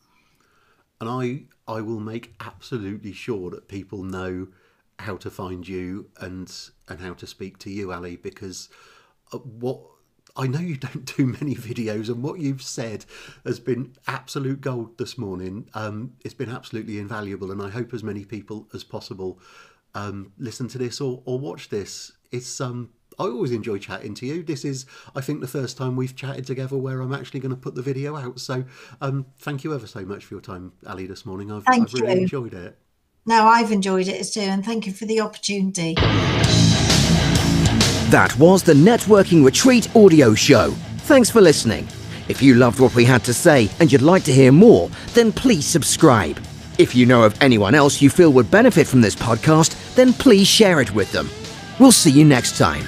And 1.01 1.11
i 1.11 1.43
i 1.69 1.81
will 1.81 2.01
make 2.01 2.33
absolutely 2.41 3.13
sure 3.13 3.51
that 3.51 3.69
people 3.69 4.03
know 4.03 4.49
how 4.99 5.17
to 5.17 5.31
find 5.31 5.67
you 5.67 6.09
and 6.21 6.53
and 6.89 7.01
how 7.01 7.15
to 7.15 7.27
speak 7.27 7.59
to 7.59 7.71
you 7.71 7.93
ali 7.93 8.17
because 8.17 8.69
uh, 9.33 9.39
what 9.39 9.81
I 10.37 10.47
know 10.47 10.61
you 10.61 10.77
don't 10.89 11.17
do 11.17 11.27
many 11.27 11.55
videos, 11.55 12.09
and 12.09 12.23
what 12.23 12.41
you've 12.41 12.63
said 12.63 13.05
has 13.45 13.59
been 13.59 13.95
absolute 14.07 14.61
gold 14.61 14.99
this 14.99 15.17
morning. 15.17 15.69
Um, 15.75 16.13
it's 16.25 16.35
been 16.35 16.51
absolutely 16.51 16.99
invaluable, 16.99 17.51
and 17.51 17.63
I 17.63 17.71
hope 17.71 17.95
as 17.95 18.03
many 18.03 18.25
people 18.25 18.69
as 18.75 18.85
possible 18.85 19.41
um, 19.95 20.33
listen 20.39 20.69
to 20.69 20.79
this 20.79 21.01
or, 21.01 21.23
or 21.25 21.39
watch 21.39 21.71
this. 21.71 22.13
It's 22.31 22.61
um, 22.61 22.91
I 23.19 23.25
always 23.25 23.53
enjoy 23.53 23.79
chatting 23.79 24.15
to 24.15 24.27
you. 24.27 24.43
This 24.43 24.65
is, 24.65 24.85
I 25.15 25.23
think, 25.23 25.41
the 25.41 25.49
first 25.49 25.79
time 25.79 25.97
we've 25.97 26.15
chatted 26.15 26.47
together 26.47 26.77
where 26.77 27.01
I'm 27.01 27.15
actually 27.15 27.41
going 27.41 27.51
to 27.51 27.57
put 27.57 27.75
the 27.75 27.83
video 27.83 28.17
out. 28.17 28.39
So, 28.41 28.65
um, 29.01 29.27
thank 29.39 29.65
you 29.65 29.75
ever 29.75 29.87
so 29.87 30.05
much 30.05 30.27
for 30.27 30.35
your 30.35 30.43
time, 30.43 30.73
Ali, 30.87 31.07
this 31.07 31.25
morning. 31.25 31.51
I've, 31.51 31.65
I've 31.67 31.93
really 31.95 32.23
enjoyed 32.23 32.53
it. 32.53 32.79
No, 33.29 33.49
I've 33.49 33.73
enjoyed 33.73 34.07
it 34.07 34.21
as 34.21 34.31
too, 34.31 34.41
and 34.41 34.65
thank 34.65 34.87
you 34.87 34.93
for 34.93 35.05
the 35.05 35.21
opportunity. 35.21 35.95
That 38.11 38.33
was 38.39 38.63
the 38.63 38.73
Networking 38.73 39.45
Retreat 39.45 39.95
audio 39.97 40.33
show. 40.33 40.71
Thanks 41.09 41.29
for 41.29 41.41
listening. 41.41 41.89
If 42.29 42.41
you 42.41 42.55
loved 42.55 42.79
what 42.79 42.95
we 42.95 43.05
had 43.05 43.25
to 43.25 43.35
say 43.35 43.69
and 43.81 43.91
you'd 43.91 44.01
like 44.03 44.23
to 44.25 44.33
hear 44.33 44.53
more, 44.53 44.91
then 45.15 45.33
please 45.33 45.67
subscribe. 45.67 46.39
If 46.79 46.95
you 46.95 47.05
know 47.05 47.25
of 47.25 47.41
anyone 47.43 47.75
else 47.75 48.01
you 48.01 48.11
feel 48.11 48.33
would 48.33 48.49
benefit 48.49 48.87
from 48.87 49.01
this 49.01 49.17
podcast, 49.17 49.95
then 49.97 50.13
please 50.13 50.47
share 50.47 50.81
it 50.81 50.95
with 50.95 51.11
them. 51.11 51.29
We'll 51.81 51.91
see 51.91 52.13
you 52.13 52.25
next 52.25 52.57
time. 52.57 52.85